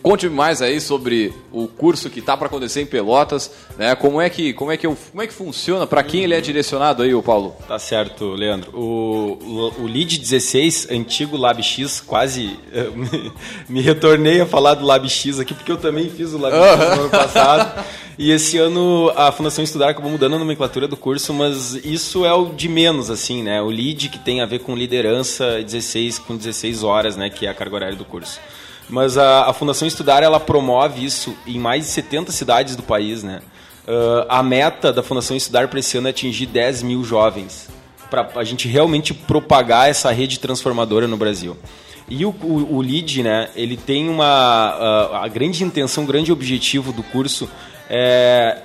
[0.00, 3.94] conte mais aí sobre o curso que tá para acontecer em Pelotas, né?
[3.94, 7.02] Como é que como é que como é que funciona para quem ele é direcionado
[7.02, 7.54] aí, o Paulo?
[7.66, 8.70] Tá certo, Leandro.
[8.74, 13.32] O, o, o Lead 16, antigo LabX, quase eh, me,
[13.68, 17.10] me retornei a falar do LabX aqui, porque eu também fiz o LabX no ano
[17.10, 17.84] passado.
[18.18, 22.32] E esse ano a Fundação Estudar acabou mudando a nomenclatura do curso, mas isso é
[22.32, 23.62] o de menos, assim, né?
[23.62, 27.30] O Lead, que tem a ver com liderança, 16 com 16 horas, né?
[27.30, 28.38] Que é a carga horária do curso.
[28.92, 33.22] Mas a, a Fundação Estudar, ela promove isso em mais de 70 cidades do país,
[33.22, 33.40] né?
[33.88, 37.70] Ah, a meta da Fundação Estudar para esse ano é atingir 10 mil jovens,
[38.10, 41.56] para a gente realmente propagar essa rede transformadora no Brasil.
[42.06, 46.30] E o, o, o LEAD, né, ele tem uma ah, a grande intenção, o grande
[46.30, 47.48] objetivo do curso
[47.88, 48.58] é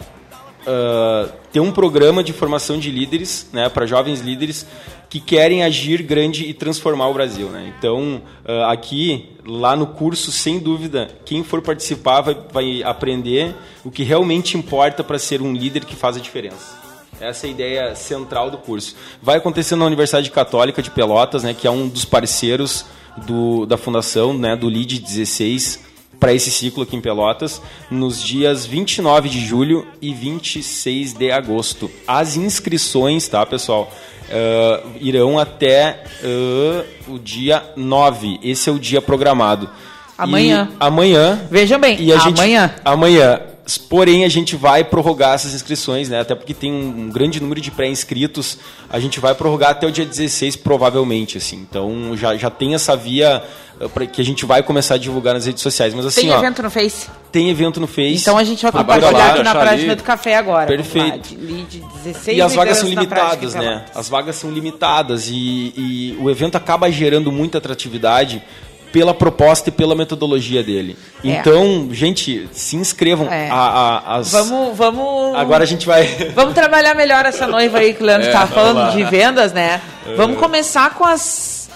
[0.68, 4.68] ah, ter um programa de formação de líderes, né, para jovens líderes
[5.10, 7.48] que querem agir grande e transformar o Brasil.
[7.48, 7.74] Né?
[7.78, 13.90] Então, ah, aqui, lá no curso, sem dúvida, quem for participar vai, vai aprender o
[13.90, 16.78] que realmente importa para ser um líder que faz a diferença.
[17.20, 18.96] Essa é a ideia central do curso.
[19.22, 22.86] Vai acontecer na Universidade Católica de Pelotas, né, que é um dos parceiros
[23.26, 25.87] do, da fundação, né, do LEAD 16,
[26.20, 31.90] para esse ciclo aqui em Pelotas, nos dias 29 de julho e 26 de agosto.
[32.08, 33.92] As inscrições, tá, pessoal,
[34.30, 38.40] eh, irão até eh, o dia 9.
[38.44, 39.70] Esse é o dia programado.
[40.18, 40.70] Amanhã.
[40.72, 41.42] E amanhã.
[41.52, 42.40] Vejam bem, E a gente-
[42.84, 43.42] amanhã.
[43.90, 46.22] Porém, a gente vai prorrogar essas inscrições, né?
[46.22, 48.58] Até porque tem um grande número de pré-inscritos.
[48.90, 51.58] A gente vai prorrogar até o dia 16, provavelmente, assim.
[51.70, 53.44] Então, já, já tem essa via
[53.80, 55.94] eh, que a gente vai começar a divulgar nas redes sociais.
[55.94, 57.08] Mas assim, Tem ó, evento no Face?
[57.32, 58.16] tem evento no Face.
[58.22, 59.30] Então a gente vai compartilhar lá.
[59.34, 60.66] aqui na página do café agora.
[60.68, 61.10] Perfeito.
[61.10, 63.86] Lá, de lead 16 E as vagas são limitadas, né?
[63.94, 68.42] As vagas são limitadas e, e o evento acaba gerando muita atratividade
[68.92, 70.98] pela proposta e pela metodologia dele.
[71.24, 71.30] É.
[71.30, 73.28] Então, gente, se inscrevam.
[73.32, 73.50] É.
[73.50, 75.36] A- a- as- Vamos, vamos.
[75.36, 76.06] Agora a gente vai.
[76.34, 78.90] Vamos trabalhar melhor essa noiva aí que o Leandro É, estava vamos falando lá.
[78.96, 79.82] de vendas, né?
[80.16, 81.70] Vamos começar com as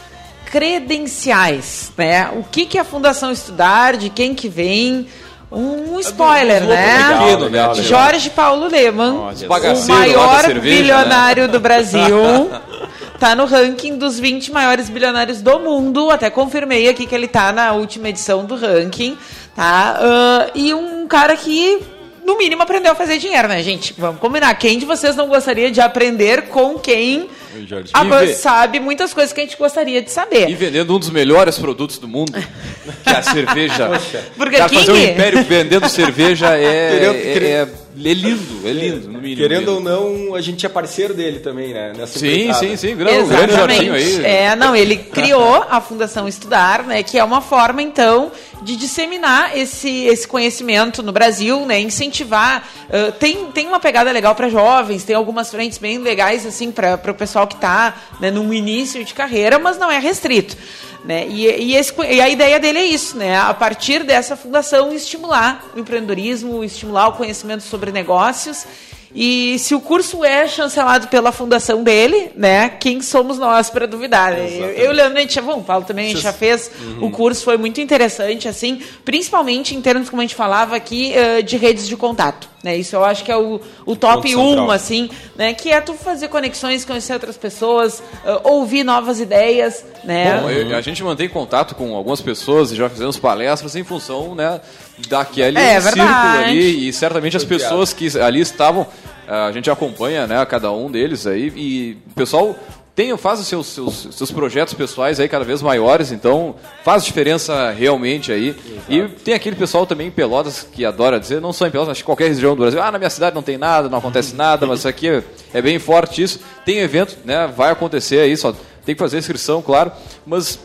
[0.46, 2.30] credenciais, né?
[2.36, 5.08] O que, que a Fundação Estudar, de quem que vem.
[5.52, 6.68] Um spoiler, né?
[6.68, 7.76] Legal, legal, legal.
[7.76, 9.18] Jorge Paulo Leman,
[9.50, 12.50] Olha, o maior cerveja, bilionário do Brasil,
[13.20, 16.10] tá no ranking dos 20 maiores bilionários do mundo.
[16.10, 19.18] Até confirmei aqui que ele tá na última edição do ranking,
[19.54, 20.00] tá?
[20.00, 21.80] Ah, e um cara que,
[22.26, 23.94] no mínimo, aprendeu a fazer dinheiro, né, gente?
[23.98, 24.54] Vamos combinar.
[24.56, 27.30] Quem de vocês não gostaria de aprender com quem
[27.68, 27.92] Jorge.
[27.96, 30.50] E vê- sabe muitas coisas que a gente gostaria de saber?
[30.50, 32.32] E vendendo um dos melhores produtos do mundo,
[33.04, 33.90] que é a cerveja.
[34.38, 35.12] Burger Cara, fazer um King?
[35.12, 39.42] império vendendo cerveja é, Queria- é- é é lindo, é lindo, no mínimo.
[39.42, 39.74] Querendo lindo.
[39.74, 41.92] ou não, a gente é parceiro dele também, né?
[41.96, 44.26] Nessa Sim, sim, sim, grande, grande Jorginho aí.
[44.26, 48.32] É, não, ele criou a Fundação Estudar, né, que é uma forma então
[48.64, 52.68] de disseminar esse, esse conhecimento no Brasil, né, incentivar.
[52.90, 57.00] Uh, tem, tem uma pegada legal para jovens, tem algumas frentes bem legais assim para
[57.08, 60.56] o pessoal que está né, no início de carreira, mas não é restrito.
[61.04, 61.28] Né?
[61.28, 63.36] E, e, esse, e, a ideia dele é isso, né?
[63.36, 68.68] A partir dessa fundação, estimular o empreendedorismo, estimular o conhecimento sobre negócios.
[69.14, 72.70] E se o curso é chancelado pela fundação dele, né?
[72.70, 74.32] Quem somos nós para duvidar?
[74.32, 74.48] Né?
[74.48, 77.08] Eu, eu, Leandro, a gente já, bom, o Paulo também a gente já fez uhum.
[77.08, 81.58] o curso, foi muito interessante, assim, principalmente em termos, como a gente falava aqui, de
[81.58, 82.51] redes de contato.
[82.64, 82.78] Né?
[82.78, 85.54] Isso eu acho que é o, o top 1, um, assim, né?
[85.54, 90.40] Que é tu fazer conexões, conhecer outras pessoas, uh, ouvir novas ideias, né?
[90.40, 94.36] Bom, eu, a gente mantém contato com algumas pessoas e já fizemos palestras em função,
[94.36, 94.62] né,
[95.08, 98.86] daquele é, círculo ali e certamente as pessoas que ali estavam,
[99.28, 102.56] a gente acompanha, né, cada um deles aí e o pessoal
[102.94, 107.72] tem, faz os seus, seus, seus, projetos pessoais aí cada vez maiores, então faz diferença
[107.72, 108.50] realmente aí.
[108.50, 108.92] Exato.
[108.92, 112.02] E tem aquele pessoal também em Pelotas que adora dizer, não só em Pelotas, mas
[112.02, 114.68] em qualquer região do Brasil, ah, na minha cidade não tem nada, não acontece nada,
[114.68, 115.24] mas aqui é,
[115.54, 116.42] é bem forte isso.
[116.66, 118.54] Tem evento, né, vai acontecer aí, só
[118.86, 119.92] tem que fazer inscrição, claro,
[120.26, 120.60] mas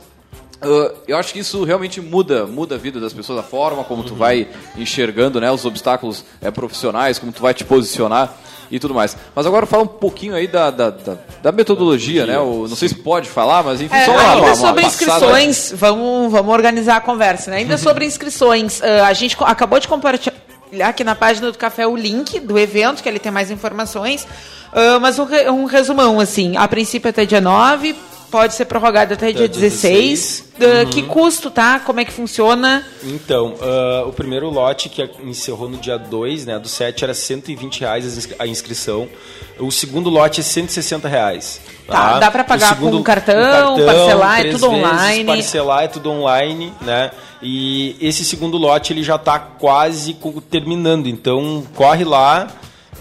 [0.56, 4.02] Uh, eu acho que isso realmente muda, muda a vida das pessoas, a forma como
[4.02, 8.34] tu vai enxergando né, os obstáculos é, profissionais, como tu vai te posicionar
[8.70, 9.16] e tudo mais.
[9.34, 12.38] Mas agora fala um pouquinho aí da, da, da, da metodologia, né?
[12.38, 14.82] O, não sei se pode falar, mas enfim, é, só uma, Ainda uma, uma sobre
[14.82, 15.04] passada.
[15.04, 17.58] inscrições, vamos, vamos organizar a conversa, né?
[17.58, 20.34] Ainda sobre inscrições, uh, a gente acabou de compartilhar
[20.84, 25.00] aqui na página do Café o link do evento, que ele tem mais informações, uh,
[25.00, 27.94] mas um, um resumão, assim, a princípio até dia 9,
[28.36, 30.44] pode ser prorrogado até dia 16.
[30.58, 30.86] 16.
[30.86, 31.80] Uh, Que custo, tá?
[31.80, 32.86] Como é que funciona?
[33.02, 37.80] Então, uh, o primeiro lote que encerrou no dia 2, né, do 7, era 120
[37.80, 39.08] reais a inscrição.
[39.58, 41.62] O segundo lote é 160 reais.
[41.86, 42.18] Tá, tá?
[42.18, 45.24] dá para pagar segundo, com cartão, cartão, parcelar, é tudo vezes, online.
[45.24, 47.10] Parcelar é tudo online, né?
[47.40, 50.14] E esse segundo lote ele já está quase
[50.50, 52.48] terminando, então corre lá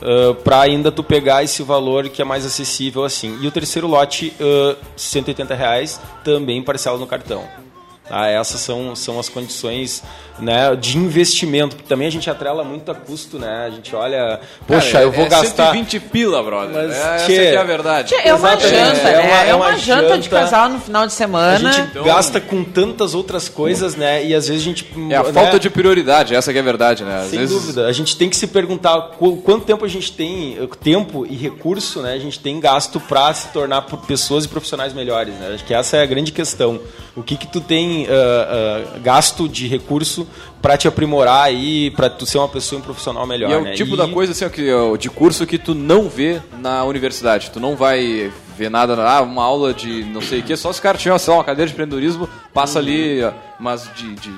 [0.02, 3.38] uh, para ainda tu pegar esse valor que é mais acessível assim.
[3.42, 7.65] E o terceiro lote, uh, 180 reais, também parcela no cartão.
[8.10, 10.04] Ah, essas são, são as condições
[10.40, 13.66] né, de investimento, porque também a gente atrela muito a custo, né?
[13.66, 16.72] A gente olha, poxa, Cara, eu vou é gastar 120 pila, brother.
[16.76, 18.14] Mas, é, que é a verdade.
[18.14, 19.20] É uma Exatamente, janta, é né?
[19.28, 20.30] uma- É é uma, uma janta, de janta.
[20.42, 21.72] casal no final de a semana.
[21.72, 24.24] gente Então- gasta com tantas outras coisas, né?
[24.26, 26.66] E às vezes a gente É a né, falta de prioridade, essa que é a
[26.66, 27.22] verdade, né?
[27.22, 27.88] Às Sem vezes, dúvida.
[27.88, 31.34] A gente tem que se perguntar qu- quanto tempo a gente tem, eh, tempo e
[31.36, 32.14] recurso, né?
[32.14, 35.52] A gente tem gasto para se tornar por pessoas e profissionais melhores, né?
[35.56, 36.80] Acho que essa é a grande questão.
[37.16, 40.28] O que que tu tem ah, ah, gasto de recurso
[40.62, 43.58] para te aprimorar aí, para tu ser uma pessoa e um profissional melhor, E é
[43.58, 43.74] o né?
[43.74, 46.84] tipo E- da coisa assim, ó, que, ó, de curso que tu não vê na
[46.84, 47.52] universidade.
[47.52, 50.80] Tu não vai ver nada, ah, uma aula de não sei o que, só se
[50.80, 53.20] o cara tiver lá, uma cadeira de empreendedorismo, passa ali,
[53.60, 54.30] mas de, de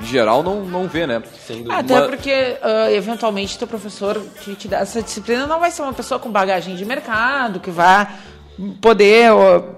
[0.00, 1.22] em geral não, não vê, né?
[1.46, 1.76] Sem dúvida.
[1.76, 5.82] Até Uma- porque, ah, eventualmente, teu professor que te dá essa disciplina não vai ser
[5.82, 8.06] uma pessoa com bagagem de mercado, que vai
[8.80, 9.30] poder,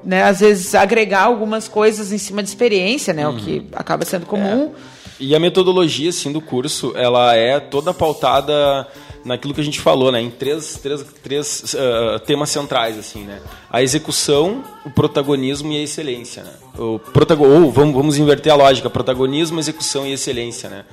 [0.05, 3.27] né, às vezes, agregar algumas coisas em cima de experiência, né?
[3.27, 4.73] O que acaba sendo comum.
[5.21, 8.87] E a metodologia, assim, do curso, ela é toda pautada
[9.29, 10.21] naquilo que a gente falou, né?
[10.21, 13.41] Em três, três, três ah, temas centrais, assim, né?
[13.71, 16.51] A execução, o protagonismo e a excelência, né?
[16.77, 20.85] O protago ou vamos, vamos inverter a lógica, protagonismo, execução e excelência, né?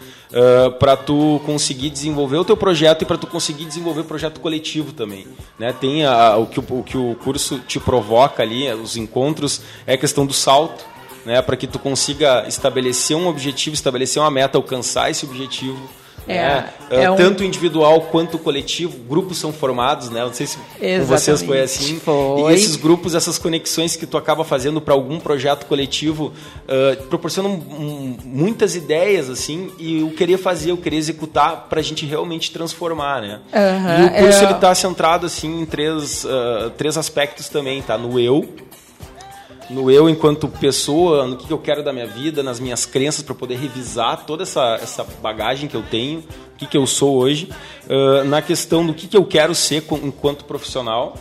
[0.79, 4.91] para tu conseguir desenvolver o teu projeto e para tu conseguir desenvolver o projeto coletivo
[4.91, 5.25] também,
[5.57, 5.73] né?
[5.79, 9.93] Tem a- o, que o, o que o curso te provoca ali, os encontros, é
[9.93, 10.83] a questão do salto,
[11.25, 15.79] né, para que tu consiga estabelecer um objetivo, estabelecer uma meta, alcançar esse objetivo.
[16.27, 16.69] É, né?
[16.89, 20.21] é Eh, um- Tanto individual quanto coletivo, grupos são formados, né?
[20.23, 20.57] Não sei se
[21.05, 21.61] vocês Exatamente.
[21.63, 21.99] assim.
[21.99, 22.51] Foi.
[22.51, 26.33] E esses grupos, essas conexões que tu acaba fazendo para algum projeto coletivo,
[26.67, 29.71] eh, proporcionam um, muitas ideias assim.
[29.79, 33.39] E eu queria fazer, eu queria executar para a gente realmente transformar, né?
[33.53, 37.97] E o curso é- ele está centrado assim em três, ah, três aspectos também, tá?
[37.97, 38.47] No eu,
[39.69, 43.33] no eu enquanto pessoa, no que eu quero da minha vida, nas minhas crenças para
[43.35, 47.49] poder revisar toda essa, essa bagagem que eu tenho, o que, que eu sou hoje,
[47.89, 51.15] ah, na questão do que, que eu quero ser com- enquanto profissional,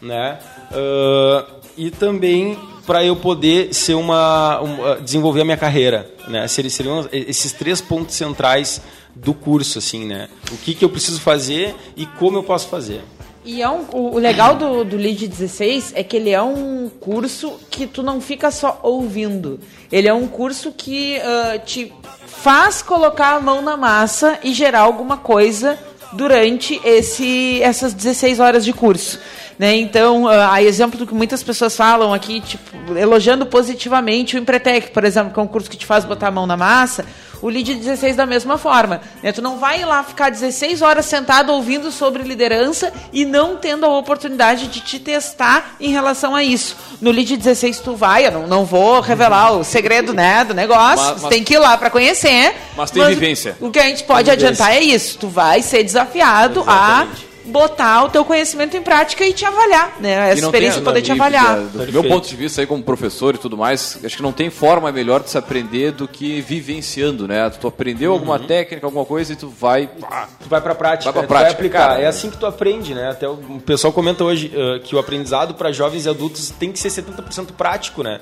[0.00, 0.38] né?
[0.72, 1.46] Ah,
[1.76, 6.48] e também para eu poder ser uma, uma- desenvolver a minha carreira, né?
[6.48, 8.80] Seriam esses três pontos centrais
[9.14, 10.28] do curso, assim, né?
[10.50, 13.02] O que, que eu preciso fazer e como eu posso fazer.
[13.44, 17.58] E é um, o legal do, do Lead 16 é que ele é um curso
[17.70, 19.58] que tu não fica só ouvindo.
[19.90, 21.92] Ele é um curso que ah, te
[22.26, 25.78] faz colocar a mão na massa e gerar alguma coisa
[26.12, 29.18] durante esse, essas 16 horas de curso.
[29.58, 29.76] Né?
[29.76, 34.90] Então, ah, a exemplo do que muitas pessoas falam aqui, tipo, elogiando positivamente o Empretec,
[34.90, 37.06] por exemplo, que é um curso que te faz botar a mão na massa,
[37.42, 39.00] o Lead 16 da mesma forma.
[39.22, 39.32] Né?
[39.32, 43.98] Tu não vai lá ficar 16 horas sentado ouvindo sobre liderança e não tendo a
[43.98, 46.76] oportunidade de te testar em relação a isso.
[47.00, 50.96] No Lead 16 tu vai, eu não, não vou revelar o segredo né, do negócio,
[51.04, 52.54] Mas- mas, mas- tem que ir lá para conhecer.
[52.76, 53.56] Mas tem vivência.
[53.60, 57.06] O que a gente pode adiantar é isso, tu vai ser desafiado a
[57.44, 60.30] botar o teu conhecimento em prática e te avaliar, né?
[60.30, 61.60] Essa experiência tem- poder te avaliar.
[61.60, 64.32] da- Do meu ponto de vista aí como professor e tudo mais, acho que não
[64.32, 67.48] tem forma melhor de se aprender do que vivenciando, né?
[67.50, 69.86] Tu aprendeu alguma técnica, alguma coisa e tu vai...
[69.86, 71.26] pá, Tu vai pra prática, Vai pra né?
[71.26, 71.88] Tu vai prática, aplicar.
[71.90, 72.00] cara.
[72.02, 73.08] é assim que tu aprende, né?
[73.10, 76.70] Até o o pessoal comenta hoje uh, que o aprendizado para jovens e adultos tem
[76.70, 78.20] que ser 70% prático, né?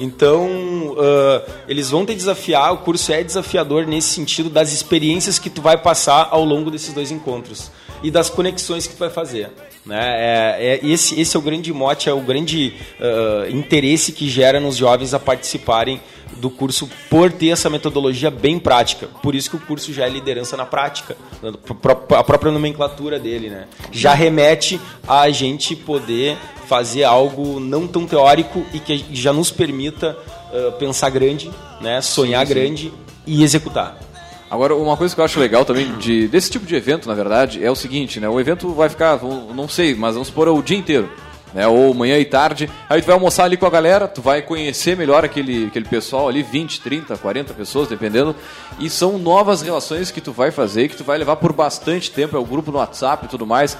[0.00, 0.48] Então,
[0.92, 5.60] uh, eles vão te desafiar, o curso é desafiador nesse sentido das experiências que tu
[5.60, 7.70] vai passar ao longo desses dois encontros
[8.02, 9.50] e das conexões que tu vai fazer.
[9.84, 10.00] Né?
[10.00, 14.58] É, é- esse, esse é o grande mote, é o grande uh, interesse que gera
[14.58, 16.00] nos jovens a participarem
[16.36, 19.08] do curso por ter essa metodologia bem prática.
[19.22, 21.16] Por isso que o curso já é liderança na prática.
[22.16, 23.66] A própria nomenclatura dele, né?
[23.92, 30.16] Já remete a gente poder fazer algo não tão teórico e que já nos permita
[30.52, 31.50] uh, pensar grande,
[31.80, 32.00] né?
[32.00, 32.60] Sonhar Sim, sim.
[32.60, 32.92] grande
[33.26, 33.98] e executar.
[34.50, 37.64] Agora, uma coisa que eu acho legal também de, desse tipo de evento, na verdade,
[37.64, 38.28] é o seguinte, né?
[38.28, 41.08] O evento vai ficar, não sei, mas vamos supor o dia inteiro.
[41.52, 44.40] Né, ou manhã e tarde, aí tu vai almoçar ali com a galera, tu vai
[44.40, 48.36] conhecer melhor aquele, aquele pessoal ali, 20, 30, 40 pessoas, dependendo,
[48.78, 52.36] e são novas relações que tu vai fazer, que tu vai levar por bastante tempo,
[52.36, 53.76] é o grupo no WhatsApp e tudo mais.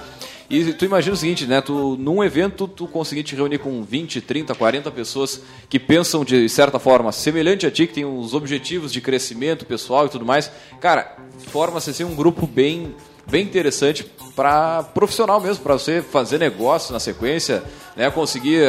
[0.51, 1.61] E tu imagina o seguinte, né?
[1.61, 6.49] Tu, num evento, tu conseguir te reunir com 20, 30, 40 pessoas que pensam de
[6.49, 10.51] certa forma semelhante a ti, que tem os objetivos de crescimento pessoal e tudo mais.
[10.81, 12.97] Cara, forma-se assim um grupo bem,
[13.31, 14.05] bem interessante
[14.35, 17.62] para profissional mesmo, para você fazer negócio na sequência,
[17.97, 18.11] né?
[18.11, 18.62] Conseguir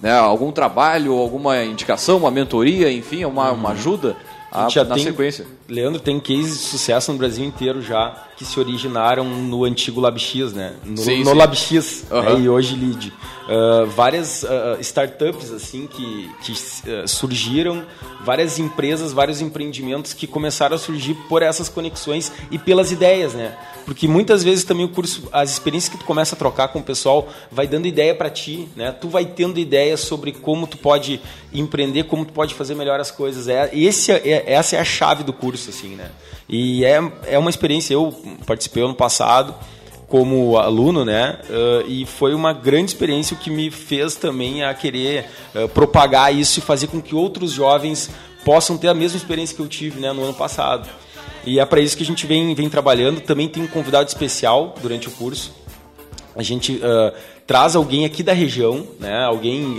[0.00, 4.16] né, algum trabalho, alguma indicação, uma mentoria, enfim, uma, uma ajuda
[4.52, 5.46] A a, na tem- sequência.
[5.68, 10.52] Leandro, tem cases de sucesso no Brasil inteiro já que se originaram no antigo LabX,
[10.52, 10.74] né?
[10.84, 11.36] No, Sim, no sim.
[11.36, 12.34] LabX Aham.
[12.34, 12.40] né?
[12.40, 13.12] e hoje Lead.
[13.48, 16.52] Ah, várias ah, startups assim que, que
[16.90, 17.84] ah, surgiram,
[18.24, 23.56] várias empresas, vários empreendimentos que começaram a surgir por essas conexões e pelas ideias, né?
[23.86, 26.82] Porque muitas vezes também o curso, as experiências que tu começa a trocar com o
[26.82, 28.90] pessoal vai dando ideia para ti, né?
[28.92, 31.20] Tu vai tendo ideias sobre como tu pode
[31.54, 33.46] empreender, como tu pode fazer melhor as coisas.
[33.48, 36.10] É, esse é, é- essa é a chave do curso, assim, né?
[36.48, 38.12] E é, é uma experiência, eu
[38.44, 39.54] participei ano passado
[40.08, 41.38] como aluno, né?
[41.50, 46.34] Ah, e foi uma grande experiência o que me fez também a querer ah, propagar
[46.34, 48.10] isso e fazer com que outros jovens
[48.44, 50.88] possam ter a mesma experiência que eu tive, né, no ano passado.
[51.44, 53.20] E é para isso que a gente vem, vem trabalhando.
[53.20, 55.52] Também tem um convidado especial durante o curso.
[56.36, 57.12] A gente ah,
[57.46, 59.24] traz alguém aqui da região, né?
[59.24, 59.78] Alguém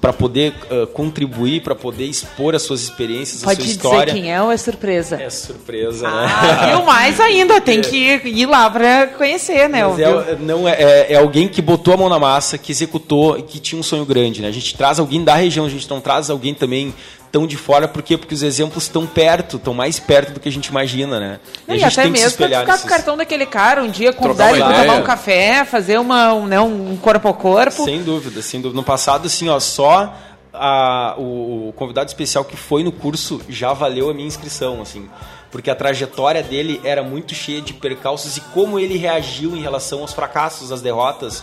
[0.00, 4.12] para poder ah, contribuir, para poder expor as suas experiências, a Pode sua dizer história.
[4.12, 5.20] quem é ou é surpresa?
[5.20, 6.26] É surpresa, né?
[6.28, 6.84] Ah, viu?
[6.84, 9.86] Mais ainda, tem que ir lá para conhecer, né?
[9.86, 13.38] Mas é, não é, é, é alguém que botou a mão na massa, que executou
[13.38, 14.48] e que tinha um sonho grande, né?
[14.48, 16.92] A gente traz alguém da região, a gente não traz alguém também
[17.34, 18.16] tão de fora, por quê?
[18.16, 21.40] Porque os exemplos estão perto, estão mais perto do que a gente imagina, né?
[21.66, 23.44] E, a gente até tem que se mesmo espelhar ficar com o nesses- cartão daquele
[23.44, 26.96] cara um dia, convidar ele uma pra tomar um café, fazer uma, um, né, um
[26.96, 27.82] corpo a corpo.
[27.84, 28.76] Sem dúvida, sem dúvida.
[28.76, 30.14] No passado, assim, ó, só
[30.52, 35.08] a- o, o convidado especial que foi no curso já valeu a minha inscrição, assim.
[35.50, 40.02] Porque a trajetória dele era muito cheia de percalços e como ele reagiu em relação
[40.02, 41.42] aos fracassos, às derrotas,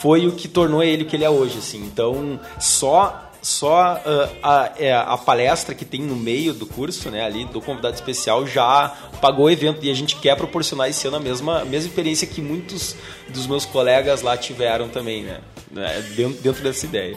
[0.00, 1.78] foi o que tornou ele o que ele é hoje, assim.
[1.84, 7.24] Então, só só ah, a, é, a palestra que tem no meio do curso, né,
[7.24, 8.88] ali do convidado especial já
[9.20, 12.26] pagou o evento e a gente quer proporcionar esse ano a mesma, a mesma experiência
[12.26, 12.94] que muitos
[13.28, 17.16] dos meus colegas lá tiveram também, né, né, dentro, dentro dessa ideia.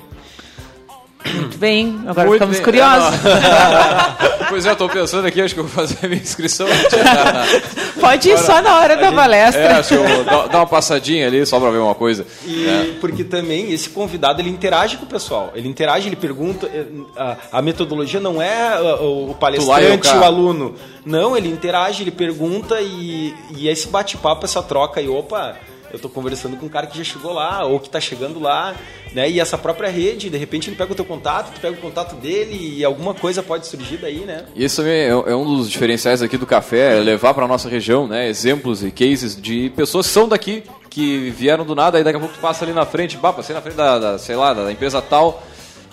[1.36, 2.66] Muito bem, agora Muito ficamos bem.
[2.66, 3.20] curiosos.
[3.26, 6.68] É, pois é, eu tô pensando aqui, acho que eu vou fazer a minha inscrição.
[8.00, 9.62] Pode ir só na hora da palestra.
[9.62, 12.26] É, acho que eu vou dar, dar uma passadinha ali só pra ver uma coisa.
[12.46, 12.94] E É.
[13.00, 16.68] porque também esse convidado ele interage com o pessoal, ele interage, ele pergunta.
[16.74, 20.76] eh, A, a metodologia não é ah, o, e palestrante, o aluno.
[21.06, 25.56] Não, ele interage, ele pergunta e, e esse bate-papo, essa troca e opa.
[25.94, 28.76] Eu tô conversando com um cara que já chegou lá, ou que tá chegando lá,
[29.14, 29.30] né?
[29.30, 32.16] E essa própria rede, de repente ele pega o teu contato, tu pega o contato
[32.16, 34.46] dele e alguma coisa pode surgir daí, né?
[34.56, 38.08] Esse também é, é um dos diferenciais aqui do café, é levar para nossa região,
[38.08, 42.18] né, exemplos e cases de pessoas que são daqui, que vieram do nada, aí daqui
[42.18, 44.52] a pouco tu passa ali na frente, bah, passei na frente da, da, sei lá,
[44.52, 45.44] da empresa tal,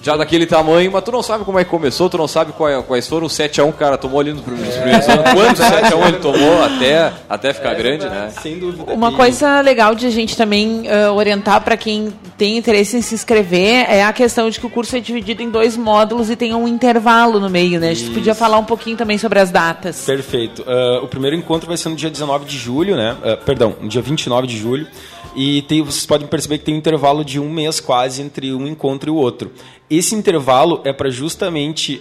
[0.03, 2.83] já daquele tamanho, mas tu não sabe como é que começou, tu não sabe qual-
[2.85, 5.25] quais foram os 7x1 que o cara tomou ali nos primeiros, nos primeiros anos.
[5.35, 8.33] Quantos 7x1 ele tomou até, até ficar grande, né?
[8.43, 8.93] Sem dúvida.
[8.95, 13.03] Uma E- coisa legal de a gente também ah, orientar para quem tem interesse em
[13.03, 16.37] se inscrever é a questão de que o curso é dividido em dois módulos e
[16.37, 17.91] tem um intervalo no meio, né?
[17.91, 20.05] A gente podia falar um pouquinho também sobre as datas.
[20.07, 20.65] Perfeito.
[20.67, 23.17] Ah, o primeiro encontro vai ser no dia 19 de julho, né?
[23.23, 24.87] Ah, perdão, no dia 29 de julho.
[25.35, 28.67] E tem- vocês podem perceber que tem um intervalo de um mês quase entre um
[28.67, 29.53] encontro e o outro.
[29.89, 32.01] Esse intervalo é para justamente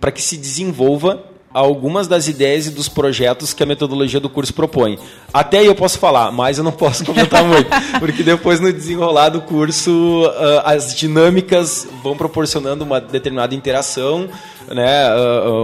[0.00, 1.24] para que se desenvolva
[1.60, 4.98] algumas das ideias e dos projetos que a metodologia do curso propõe.
[5.32, 9.30] Até aí eu posso falar, mas eu não posso comentar muito, porque depois no desenrolar
[9.30, 14.28] do curso ah, as dinâmicas vão proporcionando uma determinada interação,
[14.68, 15.14] né, ah,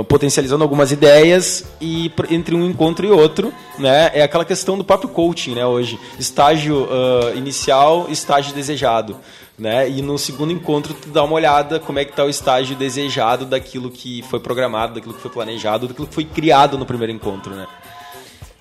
[0.01, 4.85] ah, potencializando algumas ideias e entre um encontro e outro, né, é aquela questão do
[4.85, 6.89] próprio coaching, né, hoje, estágio
[7.35, 9.17] inicial, estágio desejado.
[9.63, 9.89] Né?
[9.89, 13.47] E no segundo encontro tu dá uma olhada como é que está o estágio desejado
[13.47, 17.55] daquilo que foi programado, daquilo que foi planejado, daquilo que foi criado no primeiro encontro,
[17.55, 17.69] né?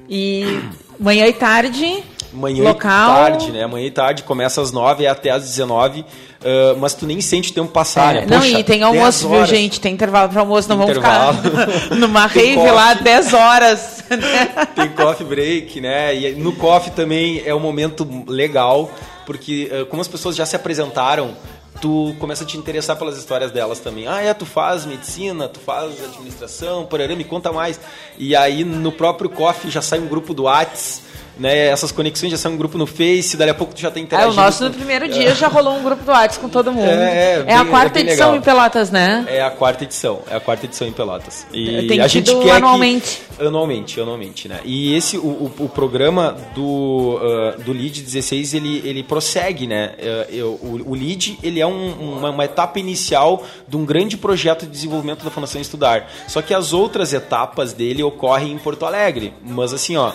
[0.07, 0.59] E
[0.99, 3.09] manhã e tarde, Manhã local.
[3.09, 3.65] e tarde, né?
[3.65, 6.05] Manhã e tarde, começa às 9 e até às 19,
[6.45, 8.27] ah, mas tu nem sente o tempo passar, É, né?
[8.29, 9.79] não, Poxa, e tem 10 almoço, viu, gente?
[9.81, 11.33] Tem intervalo para almoço, não Intervalo.
[11.41, 13.03] vamos ficar numa rave lá coffee.
[13.03, 14.03] 10 horas.
[14.09, 14.67] né?
[14.75, 16.15] Tem coffee break, né?
[16.15, 18.91] E no coffee também é um momento legal,
[19.25, 21.35] porque eh, como as pessoas já se apresentaram,
[21.81, 24.07] tu começa a te interessar pelas histórias delas também.
[24.07, 27.79] Ah, é, tu faz medicina, tu faz administração, porará, me conta mais.
[28.17, 31.01] E aí no próprio coffee já sai um grupo do Whats,
[31.37, 31.67] né?
[31.67, 34.03] Essas conexões já saem um grupo no Face, dali a pouco tu já tá É,
[34.03, 34.33] interagindo.
[34.33, 36.89] o nosso no com- primeiro dia já rolou um grupo do WhatsApp com todo mundo.
[36.89, 38.35] É, é, É a bem- quarta é edição legal.
[38.35, 39.25] em Pelotas, né?
[39.27, 41.45] É a quarta edição, é a quarta edição em Pelotas.
[41.53, 43.21] E Tem a gente quer anualmente.
[43.37, 44.59] Que, anualmente, anualmente, né?
[44.63, 49.93] E esse, o, o, o programa do, ah, do LEAD 16, ele, ele prossegue, né?
[49.97, 54.17] Eh, eu- o, o LEAD, ele é um- uma, uma etapa inicial de um grande
[54.17, 56.09] projeto de desenvolvimento da Fundação Estudar.
[56.27, 59.33] Só que as outras etapas dele ocorrem em Porto Alegre.
[59.43, 60.11] Mas assim, ó,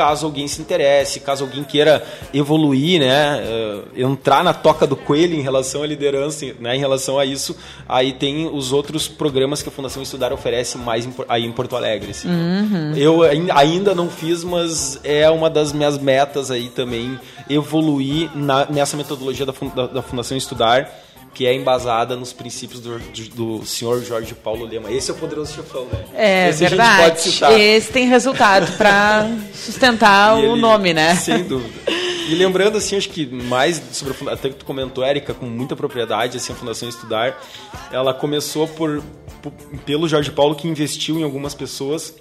[0.00, 5.34] caso alguém se interesse, caso alguém queira evoluir, né, eh, entrar na toca do coelho
[5.34, 7.54] em relação à liderança, né, em relação a isso,
[7.86, 12.12] aí tem os outros programas que a Fundação Estudar oferece mais aí em Porto Alegre.
[12.12, 12.28] assim.
[12.96, 18.66] Eu ain- ainda não fiz, mas é uma das minhas metas aí também evoluir na-
[18.70, 20.88] nessa metodologia da, da- da Fundação Estudar
[21.34, 24.90] que é embasada nos princípios do, de- do senhor Jorge Paulo Lema.
[24.90, 26.04] Esse é o poderoso chefão, né?
[26.14, 27.02] É Esse a gente verdade.
[27.08, 27.60] pode citar.
[27.60, 31.14] Esse tem resultado para sustentar o ele- nome, né?
[31.14, 31.72] Sem dúvida.
[32.28, 35.46] E lembrando, assim, acho que mais sobre a funda- até que tu comentou, Érica, com
[35.46, 37.40] muita propriedade, assim, a Fundação Estudar,
[37.90, 39.02] ela começou por,
[39.42, 39.52] por-
[39.84, 42.14] pelo Jorge Paulo, que investiu em algumas pessoas,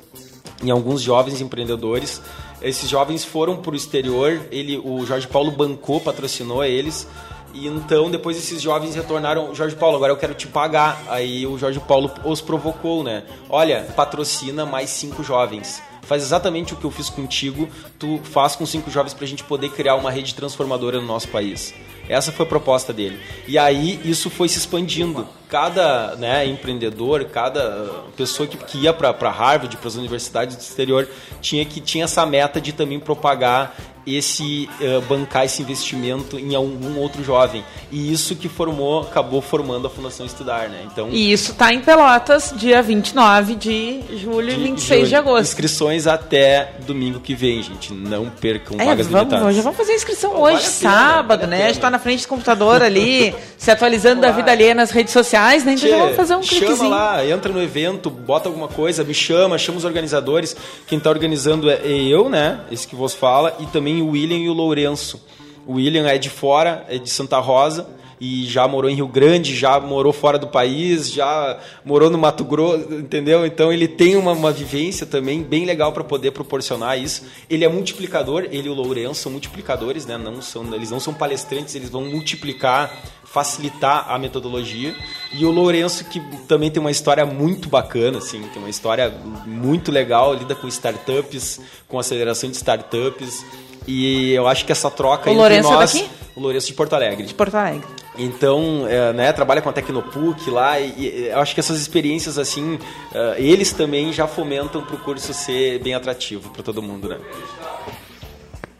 [0.63, 2.21] em alguns jovens empreendedores.
[2.61, 7.07] Esses jovens foram para o exterior, ele, o Jorge Paulo bancou, patrocinou eles,
[7.53, 11.01] e então depois esses jovens retornaram, Jorge Paulo, agora eu quero te pagar.
[11.07, 13.23] Aí o Jorge Paulo os provocou, né?
[13.49, 17.69] Olha, patrocina mais cinco jovens faz exatamente o que eu fiz contigo,
[17.99, 21.27] tu faz com cinco jovens para a gente poder criar uma rede transformadora no nosso
[21.27, 21.71] país.
[22.09, 23.19] Essa foi a proposta dele.
[23.47, 25.29] E aí isso foi se expandindo.
[25.49, 31.07] Cada né, empreendedor, cada pessoa que, que ia para Harvard, para as universidades do exterior,
[31.41, 33.75] tinha que tinha essa meta de também propagar
[34.07, 37.63] esse uh, bancar esse investimento em algum outro jovem.
[37.91, 40.81] E isso que formou, acabou formando a Fundação Estudar, né?
[40.91, 45.17] Então, E isso tá em Pelotas, dia 29 de julho e 26 de julho.
[45.19, 45.43] agosto.
[45.49, 47.93] Inscrições até domingo que vem, gente.
[47.93, 49.55] Não percam É, vagas vamos, limitadas.
[49.57, 51.57] já vamos fazer a inscrição hoje, sábado, vale a né?
[51.57, 51.69] pena.
[51.69, 54.35] A gente tá na frente do computador ali, se atualizando da Claro.
[54.37, 55.73] vida alheia nas redes sociais, né?
[55.73, 56.89] Então já Tchê, vamos fazer um chama cliquezinho.
[56.89, 60.55] lá, entra no evento, bota alguma coisa, me chama, chama os organizadores.
[60.87, 62.61] Quem está organizando é eu, né?
[62.71, 65.21] Esse que vos fala, e também o William e o Lourenço.
[65.65, 67.87] O William é de fora, é de Santa Rosa
[68.19, 72.43] e já morou em Rio Grande, já morou fora do país, já morou no Mato
[72.43, 73.45] Grosso, entendeu?
[73.45, 77.23] Então ele tem uma, uma vivência também bem legal para poder proporcionar isso.
[77.49, 80.17] Ele é multiplicador, ele e o Lourenço são multiplicadores, né?
[80.17, 82.91] Não são, eles não são palestrantes, eles vão multiplicar
[83.31, 84.95] facilitar a metodologia.
[85.31, 89.13] E o Lourenço, que também tem uma história muito bacana, assim, tem uma história
[89.45, 93.45] muito legal, lida com startups, com aceleração de startups.
[93.87, 95.93] E eu acho que essa troca O entre Lourenço é nós.
[95.93, 96.09] daqui?
[96.35, 97.25] O Lourenço de Porto Alegre.
[97.27, 97.87] De Porto Alegre.
[98.19, 102.37] Então, é, né, trabalha com a Tecnopuc lá e, e eu acho que essas experiências
[102.37, 102.77] assim,
[103.15, 107.17] eh, eles também já fomentam para o curso ser bem atrativo para todo mundo, né?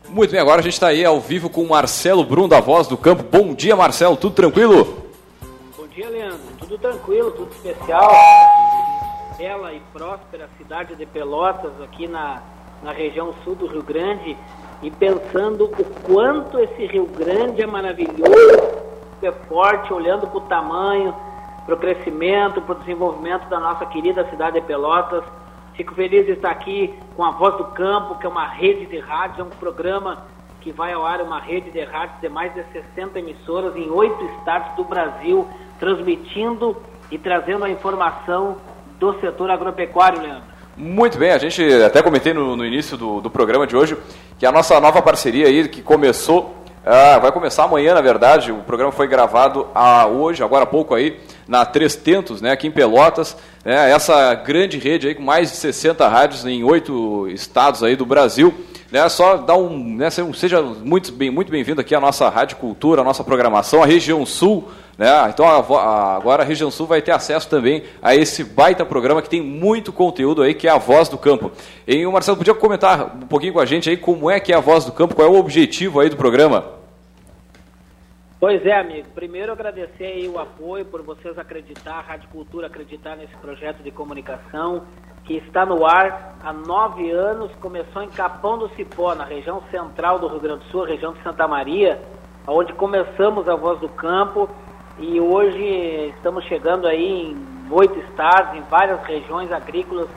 [0.10, 2.86] Muito bem, agora a gente está aí ao vivo com o Marcelo Brum da Voz
[2.86, 3.24] do Campo.
[3.24, 5.06] Bom dia, Marcelo, tudo tranquilo?
[5.78, 6.40] Bom dia, Leandro.
[6.60, 8.12] Tudo tranquilo, tudo especial.
[9.38, 12.44] Bela e próspera cidade de Pelotas, aqui na,
[12.84, 14.36] na região sul do Rio Grande.
[14.84, 18.89] E pensando o quanto esse Rio Grande é maravilhoso
[19.20, 21.14] super forte, olhando para o tamanho,
[21.66, 25.24] para o crescimento, para o desenvolvimento da nossa querida cidade de Pelotas.
[25.76, 29.00] Fico feliz de estar aqui com a Voz do Campo, que é uma rede de
[29.00, 30.26] rádios, é um programa
[30.62, 34.24] que vai ao ar, uma rede de rádios de mais de 60 emissoras em oito
[34.38, 35.48] estados do Brasil,
[35.80, 36.76] transmitindo
[37.12, 38.58] e trazendo a informação
[39.00, 40.50] do setor agropecuário, Leandro.
[40.76, 43.98] Muito bem, a gente até comentei no, no início do, do, programa de hoje
[44.38, 46.56] que a nossa nova parceria aí, que começou,
[46.86, 50.96] ah, vai começar amanhã, na verdade, o programa foi gravado a, hoje, agora há pouco
[50.96, 51.20] aí,
[51.50, 53.36] na Três Tentos, né, aqui em Pelotas,
[53.66, 58.06] né, essa grande rede aí com mais de 60 rádios em oito estados aí do
[58.06, 58.54] Brasil,
[58.92, 63.02] né, só dar um, né, seja muito bem, muito bem-vindo aqui à nossa Rádio Cultura,
[63.02, 65.08] a nossa programação, a região sul, né?
[65.30, 69.22] Então a, a, agora a região sul vai ter acesso também a esse baita programa
[69.22, 71.54] que tem muito conteúdo aí, que é a Voz do Campo.
[71.88, 74.58] E o Marcelo podia comentar um pouquinho com a gente aí como é que é
[74.58, 76.79] a Voz do Campo, qual é o objetivo aí do programa?
[78.40, 79.10] Pois é, amigo.
[79.14, 84.84] Primeiro agradecer o apoio por vocês acreditar, a Rádio Cultura acreditar nesse projeto de comunicação
[85.26, 90.20] que está no ar há nove anos, começou em Capão do Cipó, na região central
[90.20, 92.00] do Rio Grande do Sul, região de Santa Maria,
[92.48, 94.50] onde começamos a Voz do Campo.
[94.98, 100.08] E hoje estamos chegando aí em oito estados, em várias regiões agrícolas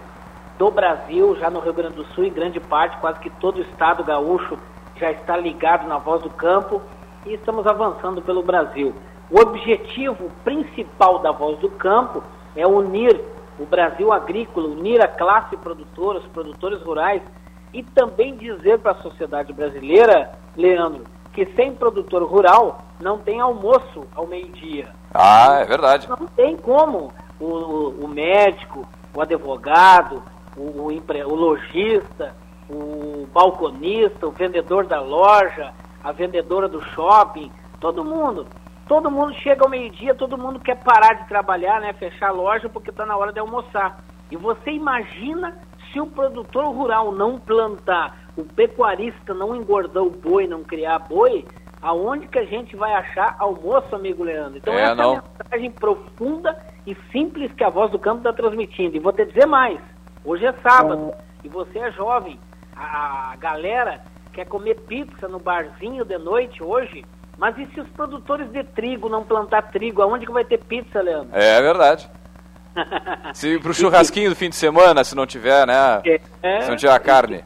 [0.57, 3.63] do Brasil, já no Rio Grande do Sul, em grande parte, quase que todo o
[3.63, 4.57] estado gaúcho
[4.97, 6.81] já está ligado na voz do campo
[7.27, 8.95] e estamos avançando pelo Brasil.
[9.31, 12.23] O objetivo principal da voz do campo
[12.55, 13.19] é unir
[13.59, 17.23] o Brasil agrícola, unir a classe produtora, os produtores rurais
[17.73, 24.07] e também dizer para a sociedade brasileira, Leandro, que sem produtor rural não tem almoço
[24.15, 24.89] ao meio-dia.
[25.15, 26.09] Ah, é verdade.
[26.09, 30.23] Não tem como o, o médico, o advogado,
[30.57, 32.35] o, o, o lojista,
[32.69, 35.73] o balconista, o vendedor da loja,
[36.03, 37.51] a vendedora do shopping,
[37.81, 38.47] todo mundo.
[38.89, 42.69] Todo mundo chega ao meio-dia, todo mundo quer parar de trabalhar, né, fechar a loja
[42.69, 44.03] porque está na hora de almoçar.
[44.31, 45.59] E você imagina
[45.93, 51.47] se o produtor rural não plantar, o pecuarista não engordar o boi, não criar boi,
[51.81, 54.59] aonde que a gente vai achar almoço, amigo Leandro?
[54.59, 55.15] Então é, essa não.
[55.15, 58.97] é a mensagem profunda e simples que a voz do campo está transmitindo.
[58.97, 59.79] E vou te dizer mais,
[60.25, 61.19] hoje é sábado é.
[61.45, 62.39] e você é jovem,
[62.75, 64.01] a galera
[64.33, 67.05] quer comer pizza no barzinho de noite hoje,
[67.39, 71.01] mas e se os produtores de trigo não plantar trigo, aonde que vai ter pizza,
[71.01, 71.31] Leandro?
[71.33, 72.09] É verdade.
[73.35, 76.03] se pro churrasquinho do fim de semana, se não tiver, né?
[76.43, 77.45] É, se não tiver a carne.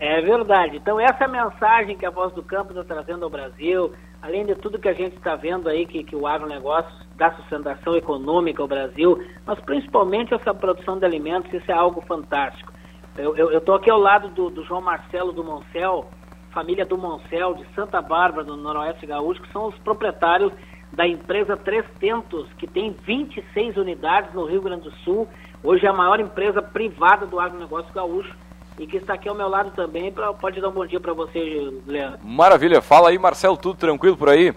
[0.00, 0.76] É verdade.
[0.76, 4.46] Então essa é a mensagem que a Voz do Campo está trazendo ao Brasil, além
[4.46, 8.62] de tudo que a gente está vendo aí, que, que o agronegócio dá sustentação econômica
[8.62, 12.72] ao Brasil, mas principalmente essa produção de alimentos, isso é algo fantástico.
[13.16, 16.08] Eu estou aqui ao lado do, do, João Marcelo do Moncel,
[16.52, 20.52] família do Moncel, de Santa Bárbara, do Noroeste Gaúcho, que são os proprietários
[20.92, 25.28] da empresa Três Tentos, que tem 26 unidades no Rio Grande do Sul,
[25.62, 28.34] hoje é a maior empresa privada do agronegócio gaúcho,
[28.78, 30.12] e que está aqui ao meu lado também.
[30.12, 32.20] Pra, pode dar um bom dia para você, Leandro.
[32.22, 32.80] Maravilha.
[32.80, 34.54] Fala aí, Marcelo, tudo tranquilo por aí?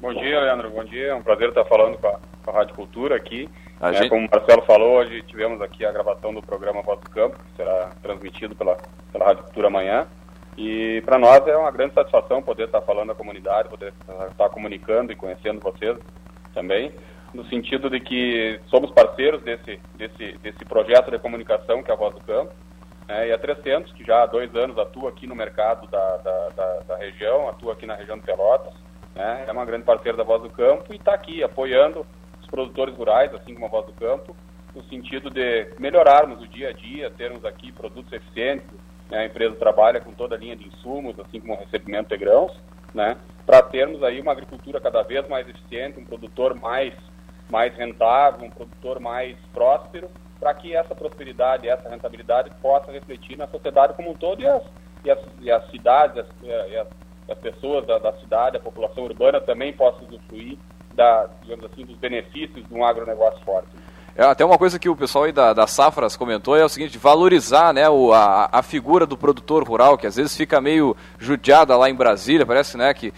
[0.00, 0.70] Bom dia, Leandro.
[0.70, 1.08] Bom dia.
[1.08, 3.48] É um prazer estar falando com a, com a Rádio Cultura aqui.
[3.80, 4.08] É, gente...
[4.08, 7.56] Como o Marcelo falou, hoje tivemos aqui a gravação do programa Voz do Campo, que
[7.56, 8.76] será transmitido pela,
[9.12, 10.06] pela Rádio Cultura amanhã.
[10.58, 13.94] E para nós é uma grande satisfação poder estar falando à comunidade, poder
[14.28, 15.96] estar comunicando e conhecendo vocês
[16.52, 16.92] também,
[17.32, 21.96] no sentido de que somos parceiros desse, desse, desse projeto de comunicação que é a
[21.96, 22.52] Voz do Campo.
[23.06, 26.48] É, e a 300, que já há dois anos atua aqui no mercado da, da,
[26.48, 28.74] da, da região, atua aqui na região de Pelotas,
[29.14, 32.04] né, é uma grande parceira da Voz do Campo e está aqui apoiando
[32.42, 34.36] os produtores rurais, assim como a Voz do Campo,
[34.74, 39.54] no sentido de melhorarmos o dia a dia, termos aqui produtos eficientes, né, a empresa
[39.56, 42.52] trabalha com toda a linha de insumos, assim como recebimento de grãos,
[42.94, 46.92] né, para termos aí uma agricultura cada vez mais eficiente, um produtor mais,
[47.50, 53.46] mais rentável, um produtor mais próspero, para que essa prosperidade, essa rentabilidade possa refletir na
[53.48, 54.62] sociedade como um todo e as,
[55.04, 56.86] e as, e as cidades, as, e as,
[57.28, 60.58] as pessoas da, da, cidade, a população urbana também possam usufruir
[60.94, 63.68] da, digamos assim, dos benefícios de um agronegócio forte.
[64.18, 66.98] É, até uma coisa que o pessoal aí da, da Safras comentou é o seguinte,
[66.98, 71.76] valorizar né, o, a, a figura do produtor rural, que às vezes fica meio judiada
[71.76, 73.14] lá em Brasília, parece né, que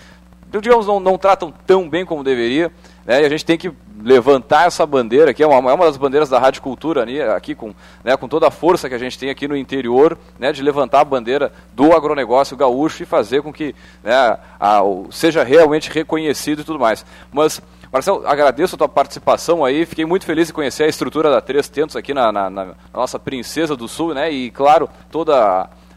[0.61, 2.71] digamos, não, não tratam tão bem como deveria.
[3.07, 3.73] Né, e a gente tem que
[4.03, 7.55] levantar essa bandeira, que é uma, é uma das bandeiras da Rádio Cultura, né, aqui
[7.55, 7.75] com,
[8.05, 11.01] né, com toda a força que a gente tem aqui no interior, né, de levantar
[11.01, 13.75] a bandeira do agronegócio gaúcho e fazer com que
[14.05, 17.07] né, a, seja realmente reconhecido e tudo mais.
[17.33, 17.63] Mas,
[17.93, 21.69] Marcelo, agradeço a tua participação aí, fiquei muito feliz de conhecer a estrutura da Três
[21.69, 25.37] Tentos aqui na, na, na nossa Princesa do Sul, né, e claro, todas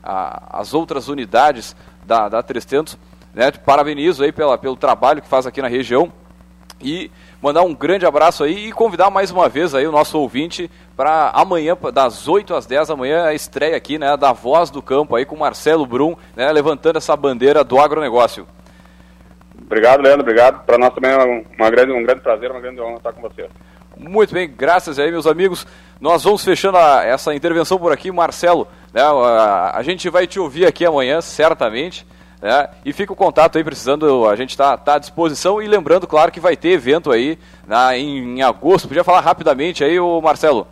[0.02, 2.98] as outras unidades da, da Três Tentos.
[3.32, 6.12] Né, parabenizo aí pela, pelo trabalho que faz aqui na região.
[6.82, 7.10] E
[7.42, 11.30] mandar um grande abraço aí e convidar mais uma vez aí o nosso ouvinte para
[11.30, 15.16] amanhã, das 8 às 10 da manhã, a estreia aqui, né, da Voz do Campo
[15.16, 18.48] aí com Marcelo Brum, né, levantando essa bandeira do agronegócio.
[19.62, 20.64] Obrigado, Leandro, obrigado.
[20.66, 23.48] Para nós também é uma grande, um grande prazer, uma grande honra estar com você.
[23.98, 25.68] Muito bem, graças aí, meus amigos.
[26.02, 28.68] Nós vamos fechando a, essa intervenção por aqui, Marcelo.
[28.92, 32.06] Né, a, a, gente vai te ouvir aqui amanhã, certamente.
[32.42, 35.62] Né, e fica o contato aí, precisando, a gente está tá à disposição.
[35.62, 37.38] E lembrando, claro, que vai ter evento aí
[37.68, 38.88] na, em, em agosto.
[38.88, 40.68] Podia falar rapidamente aí, o Marcelo?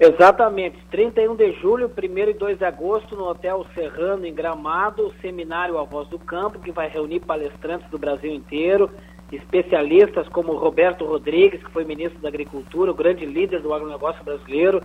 [0.00, 5.12] Exatamente, 31 de julho, 1 e 2 de agosto, no Hotel Serrano, em Gramado, o
[5.20, 8.88] seminário A Voz do Campo, que vai reunir palestrantes do Brasil inteiro,
[9.32, 14.80] especialistas como Roberto Rodrigues, que foi ministro da Agricultura, o grande líder do agronegócio brasileiro,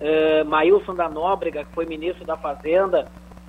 [0.00, 3.06] eh, Maílson da Nóbrega, que foi ministro da Fazenda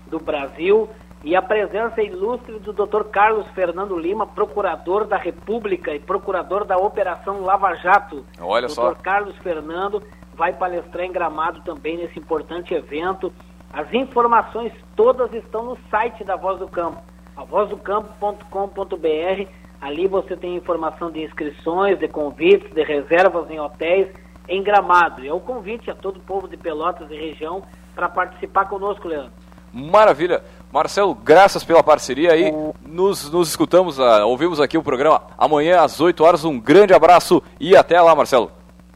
[0.07, 0.89] do Brasil,
[1.24, 3.05] e a presença ilustre do Dr.
[3.05, 8.24] Carlos Fernando Lima, procurador da República e procurador da Operação Lava Jato.
[8.39, 8.74] Olha Dr.
[8.74, 8.93] só.
[8.93, 10.03] Carlos Fernando
[10.36, 13.31] vai palestrar em Gramado também nesse importante evento.
[13.71, 17.01] As informações todas estão no site da Voz do Campo,
[17.36, 19.49] avozdocampo.com.br.
[19.81, 24.07] Ali você tem informação de inscrições, de convites, de reservas em hotéis
[24.47, 25.23] em Gramado.
[25.23, 27.63] E é o convite a todo o povo de Pelotas e região
[27.93, 29.31] para participar conosco, Leandro.
[29.73, 30.41] Maravilha.
[30.71, 32.51] Marcelo, graças pela parceria aí.
[32.81, 36.45] Nos, nos escutamos, uh, ouvimos aqui o programa amanhã às 8 horas.
[36.45, 38.51] Um grande abraço e até lá, Marcelo.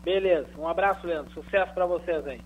[0.09, 1.31] Beleza, um abraço, Leandro.
[1.35, 2.41] Sucesso para vocês aí.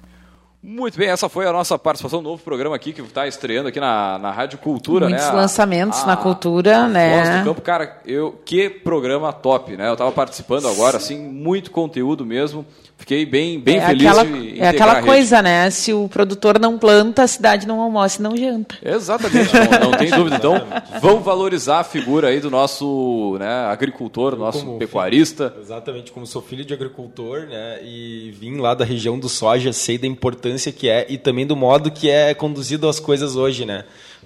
[0.62, 3.80] Muito bem, essa foi a nossa participação no novo programa aqui que está estreando aqui
[3.80, 5.32] na, na Rádio Cultura, Muitos né?
[5.32, 7.18] lançamentos a, na cultura, a né?
[7.18, 9.88] Voz do Campo, cara, eu que programa top, né?
[9.88, 12.66] Eu estava participando agora, assim, muito conteúdo mesmo.
[13.04, 15.70] Fiquei bem, bem é feliz aquela, de É aquela coisa, né?
[15.70, 18.78] Se o produtor não planta, a cidade não almoça e não janta.
[18.82, 20.38] Exatamente, não, não tem dúvida.
[20.38, 20.56] Então,
[21.02, 25.50] vamos valorizar a figura aí do nosso né, agricultor, nosso Como pecuarista.
[25.50, 29.74] filho- exatamente, como sou filho de agricultor, né, e vim lá da região do soja,
[29.74, 33.66] sei da importância que é e também do modo que é conduzido as coisas hoje,
[33.66, 33.84] né,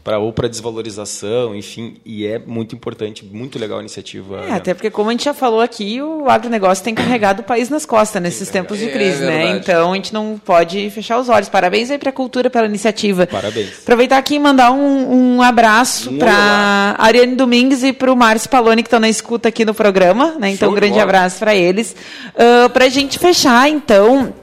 [0.08, 4.38] para ou para desvalorização, enfim, e é muito importante, muito legal a iniciativa.
[4.38, 4.56] É, né?
[4.56, 7.86] até porque, como a gente já falou aqui, o agronegócio tem carregado o país nas
[7.86, 9.38] costas nesses tempos de É crise, né?
[9.40, 9.60] verdade.
[9.60, 11.50] Então a gente não pode fechar os olhos.
[11.50, 13.28] Parabéns aí para a cultura pela iniciativa.
[13.28, 13.80] Parabéns.
[13.82, 18.84] Aproveitar aqui e mandar um, um abraço para Ariane Domingues e para o Márcio Paloni,
[18.84, 20.38] que estão na escuta aqui no programa.
[20.40, 20.52] Né?
[20.52, 21.94] Então, Show um de grande abraço para eles.
[22.72, 24.34] para a gente fechar, então.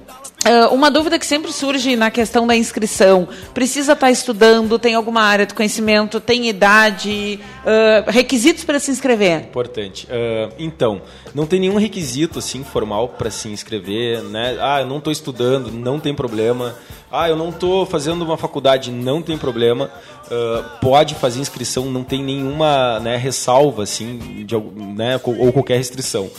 [0.45, 5.23] Ah, uma dúvida que sempre surge na questão da inscrição: precisa estar estudando, tem alguma
[5.23, 9.41] área de conhecimento, tem idade, ah, requisitos para se inscrever?
[9.41, 10.07] Importante.
[10.11, 11.03] Ah, então,
[11.35, 14.57] não tem nenhum requisito assim formal para se inscrever, né?
[14.61, 16.75] Ah, eu não estou estudando, não tem problema.
[17.11, 19.91] Ah, eu não estou fazendo uma faculdade, não tem problema.
[20.31, 26.31] Ah, pode fazer inscrição, não tem nenhuma né, ressalva assim, de, né, ou qualquer restrição.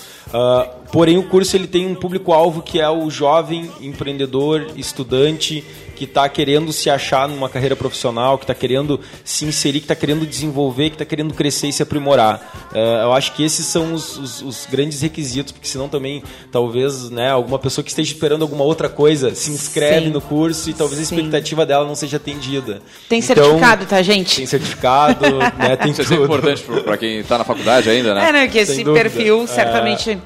[0.92, 5.64] Porém, o curso ele tem um público-alvo que é o jovem empreendedor, estudante
[5.96, 9.96] que está querendo se achar numa carreira profissional, que está querendo se inserir, que está
[9.96, 12.70] querendo desenvolver, que está querendo crescer e se aprimorar.
[12.74, 16.22] Eh, eu acho que esses são os, os- os grandes requisitos, porque senão também,
[16.52, 20.12] talvez, né, alguma pessoa que esteja esperando alguma outra coisa se inscreve Sim.
[20.12, 21.16] no curso e talvez a Sim.
[21.16, 22.82] expectativa dela não seja atendida.
[23.10, 24.36] Tem Então, certificado, tá, gente?
[24.38, 25.26] Tem certificado,
[25.58, 26.24] né, tem Isso é tudo.
[26.26, 28.30] importante para quem está na faculdade ainda, né?
[28.30, 28.48] É, né?
[28.48, 29.04] Que Sem esse dúvida.
[29.10, 29.48] perfil É.
[29.48, 30.20] certamente.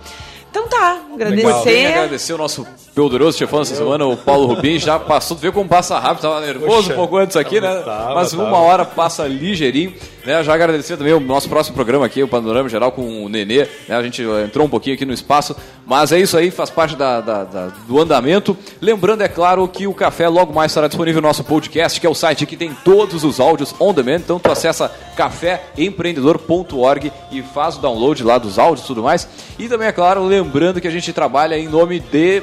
[0.51, 1.85] Então tá, agradecer.
[1.85, 2.65] agradecer o nosso
[3.03, 6.41] poderoso chefão essa semana, o Paulo Rubim, já passou, tu vê como passa rápido, tava
[6.41, 7.81] nervoso Poxa, um pouco antes aqui, né?
[7.85, 8.43] tava, Mas tava.
[8.43, 9.93] uma hora passa ligeirinho,
[10.25, 10.43] né?
[10.43, 13.95] Já agradecer também o nosso próximo programa aqui, o Panorama Geral com o Nenê, né?
[13.95, 17.21] A gente entrou um pouquinho aqui no espaço, mas é isso aí, faz parte da,
[17.21, 18.55] da- da- do andamento.
[18.81, 22.09] Lembrando, é claro, que o café logo mais estará disponível no nosso podcast, que é
[22.09, 27.77] o site que tem todos os áudios on demand, então tu acessa caféempreendedor.org e faz
[27.77, 29.27] o download lá dos áudios e tudo mais.
[29.57, 32.41] E também, é claro, lembrando que a gente trabalha em nome de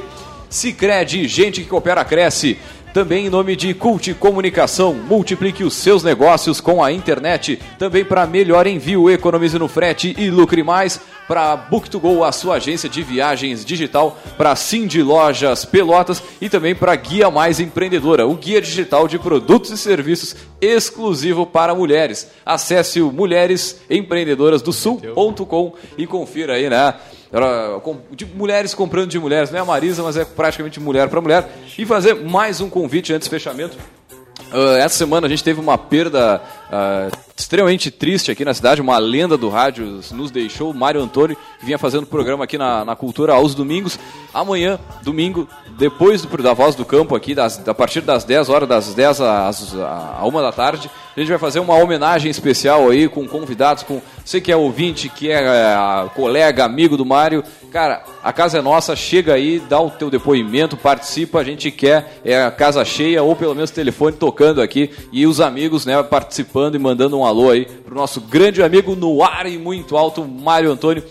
[0.49, 2.59] Cicred, gente que coopera, cresce.
[2.97, 7.61] Também em nome de Cult Comunicação, multiplique os seus negócios com a internet.
[7.79, 10.99] Também para melhor envio, economize no frete e lucre mais.
[11.29, 14.19] Para Book2Go, a sua agência de viagens digital.
[14.39, 19.71] Para Cindy Lojas Pelotas e também para Guia Mais Empreendedora, o guia digital de produtos
[19.71, 22.31] e serviços exclusivo para mulheres.
[22.47, 26.95] Acesse o mulheresempreendedorasdosul.com e confira aí, né?
[27.33, 27.81] Era
[28.13, 31.49] de mulheres comprando de mulheres, não é a Marisa, mas é praticamente mulher para mulher.
[31.77, 33.77] E fazer mais um convite antes do fechamento.
[34.53, 36.41] Ah, essa semana a gente teve uma perda
[36.71, 41.67] uh, extremamente triste aqui na cidade, uma lenda do rádio nos deixou, Mário Antônio, que
[41.67, 43.99] vinha fazendo programa aqui na, na Cultura aos domingos.
[44.33, 45.47] Amanhã, domingo,
[45.79, 49.21] depois do, da Voz do Campo aqui, das, a partir das 10 horas, das 10
[49.21, 53.83] às, à 1 da tarde, a gente vai fazer uma homenagem especial aí com convidados,
[53.83, 57.43] com você que é ouvinte, que é, é colega, amigo do Mário.
[57.71, 62.21] Cara, a casa é nossa, chega aí, dá o teu depoimento, participa, a gente quer
[62.25, 66.56] é a casa cheia ou pelo menos telefone tocando aqui e os amigos, né, participando
[66.77, 70.71] e mandando um alô aí pro nosso grande amigo no ar e muito alto, Mário
[70.71, 71.05] Antônio.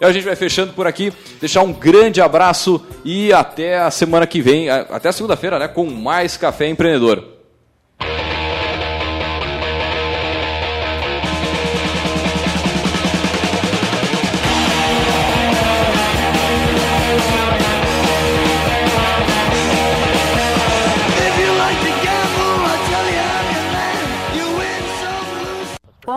[0.00, 4.26] E a gente vai fechando por aqui, deixar um grande abraço e até a semana
[4.26, 7.39] que vem, até segunda-feira, né, com mais Café Empreendedor.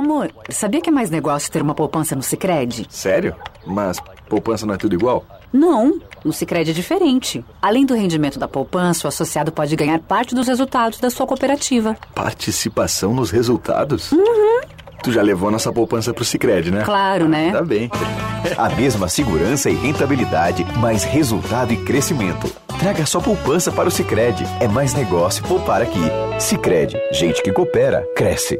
[0.03, 2.85] Amor, sabia que é mais negócio ter uma poupança no Sicredi?
[2.89, 3.35] Sério?
[3.65, 3.97] Mas
[4.29, 5.25] poupança não é tudo igual?
[5.51, 7.43] Não, no Sicredi é diferente.
[7.61, 11.95] Além do rendimento da poupança, o associado pode ganhar parte dos resultados da sua cooperativa.
[12.13, 14.11] Participação nos resultados?
[14.11, 14.61] Uhum.
[15.03, 16.83] Tu já levou nossa poupança pro Sicredi, né?
[16.83, 17.51] Claro, né?
[17.51, 17.89] Tá bem.
[18.57, 22.49] A mesma segurança e rentabilidade, mais resultado e crescimento.
[22.79, 24.45] Traga sua poupança para o Sicredi.
[24.59, 25.99] É mais negócio poupar aqui.
[26.39, 28.59] Sicredi, gente que coopera, cresce.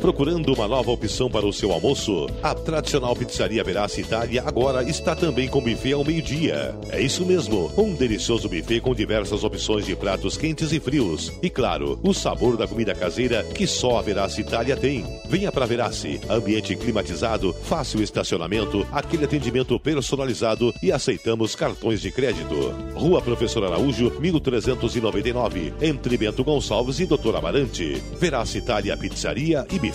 [0.00, 2.26] Procurando uma nova opção para o seu almoço?
[2.42, 6.74] A tradicional pizzaria Verace Itália agora está também com buffet ao meio-dia.
[6.88, 11.30] É isso mesmo, um delicioso buffet com diversas opções de pratos quentes e frios.
[11.42, 15.04] E claro, o sabor da comida caseira que só a Verace Itália tem.
[15.28, 22.74] Venha para Verace, ambiente climatizado, fácil estacionamento, aquele atendimento personalizado e aceitamos cartões de crédito.
[22.94, 28.02] Rua Professor Araújo, 1399, entre Bento Gonçalves e Doutor Amarante.
[28.18, 29.89] Verace Itália Pizzaria e Buffet